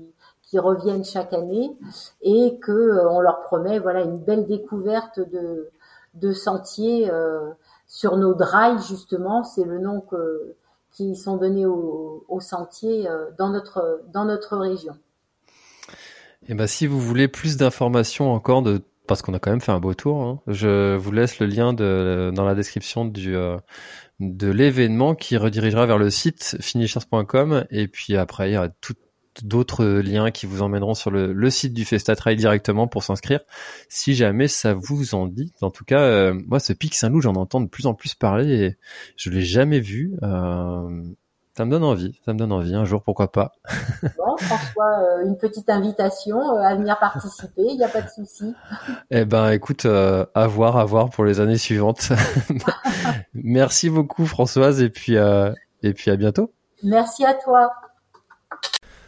qui 0.42 0.58
reviennent 0.58 1.04
chaque 1.04 1.34
année, 1.34 1.76
et 2.22 2.58
que 2.60 3.04
on 3.06 3.20
leur 3.20 3.40
promet 3.40 3.78
voilà 3.78 4.02
une 4.02 4.18
belle 4.18 4.46
découverte 4.46 5.20
de 5.20 5.68
de 6.14 6.32
sentiers 6.32 7.10
euh, 7.10 7.50
sur 7.86 8.16
nos 8.16 8.34
drives 8.34 8.82
justement, 8.86 9.44
c'est 9.44 9.64
le 9.64 9.78
nom 9.78 10.00
que 10.00 10.54
qui 10.92 11.14
sont 11.14 11.36
donnés 11.36 11.66
aux, 11.66 12.40
sentiers 12.40 13.08
euh, 13.08 13.26
dans 13.38 13.50
notre 13.50 14.02
dans 14.12 14.24
notre 14.24 14.56
région. 14.56 14.94
Et 16.42 16.52
eh 16.52 16.54
ben 16.54 16.66
si 16.66 16.86
vous 16.86 17.00
voulez 17.00 17.28
plus 17.28 17.56
d'informations 17.56 18.32
encore 18.32 18.62
de 18.62 18.80
parce 19.08 19.22
qu'on 19.22 19.34
a 19.34 19.38
quand 19.40 19.50
même 19.50 19.60
fait 19.60 19.72
un 19.72 19.80
beau 19.80 19.94
tour, 19.94 20.22
hein, 20.22 20.40
je 20.46 20.94
vous 20.96 21.10
laisse 21.10 21.40
le 21.40 21.46
lien 21.46 21.72
dans 21.72 22.44
la 22.44 22.54
description 22.54 23.10
euh, 23.16 23.58
de 24.20 24.48
l'événement 24.48 25.14
qui 25.14 25.36
redirigera 25.36 25.86
vers 25.86 25.98
le 25.98 26.10
site 26.10 26.56
finishers.com 26.60 27.64
et 27.70 27.88
puis 27.88 28.16
après 28.16 28.50
il 28.50 28.54
y 28.54 28.56
aura 28.58 28.68
tout 28.68 28.94
d'autres 29.42 29.84
liens 29.84 30.30
qui 30.30 30.46
vous 30.46 30.62
emmèneront 30.62 30.94
sur 30.94 31.10
le, 31.10 31.50
site 31.50 31.72
du 31.72 31.84
Festa 31.84 32.16
Trail 32.16 32.36
directement 32.36 32.88
pour 32.88 33.04
s'inscrire, 33.04 33.40
si 33.88 34.14
jamais 34.14 34.48
ça 34.48 34.74
vous 34.74 35.14
en 35.14 35.26
dit. 35.26 35.52
En 35.60 35.70
tout 35.70 35.84
cas, 35.84 36.00
euh, 36.00 36.34
moi, 36.46 36.58
ce 36.58 36.72
pic 36.72 36.94
Saint-Loup, 36.94 37.20
j'en 37.20 37.34
entends 37.34 37.60
de 37.60 37.68
plus 37.68 37.86
en 37.86 37.94
plus 37.94 38.14
parler 38.14 38.52
et 38.52 38.76
je 39.16 39.30
l'ai 39.30 39.42
jamais 39.42 39.80
vu. 39.80 40.16
Euh, 40.22 41.04
ça 41.58 41.64
me 41.64 41.72
donne 41.72 41.82
envie, 41.82 42.16
ça 42.24 42.32
me 42.32 42.38
donne 42.38 42.52
envie. 42.52 42.72
Un 42.72 42.84
jour, 42.84 43.02
pourquoi 43.02 43.32
pas. 43.32 43.50
Bon, 44.16 44.36
François, 44.36 45.00
euh, 45.00 45.26
une 45.26 45.36
petite 45.36 45.68
invitation 45.68 46.38
à 46.56 46.76
venir 46.76 46.96
participer, 47.00 47.62
il 47.62 47.76
n'y 47.76 47.82
a 47.82 47.88
pas 47.88 48.02
de 48.02 48.08
souci. 48.08 48.54
Eh 49.10 49.24
ben, 49.24 49.50
écoute, 49.50 49.84
à 49.84 50.46
voir, 50.46 50.76
à 50.76 50.84
voir 50.84 51.10
pour 51.10 51.24
les 51.24 51.40
années 51.40 51.58
suivantes. 51.58 52.10
Merci 53.34 53.90
beaucoup, 53.90 54.24
Françoise, 54.24 54.80
et 54.80 54.88
puis, 54.88 55.16
et 55.16 55.94
puis 55.94 56.10
à 56.12 56.16
bientôt. 56.16 56.52
Merci 56.84 57.24
à 57.24 57.34
toi. 57.34 57.72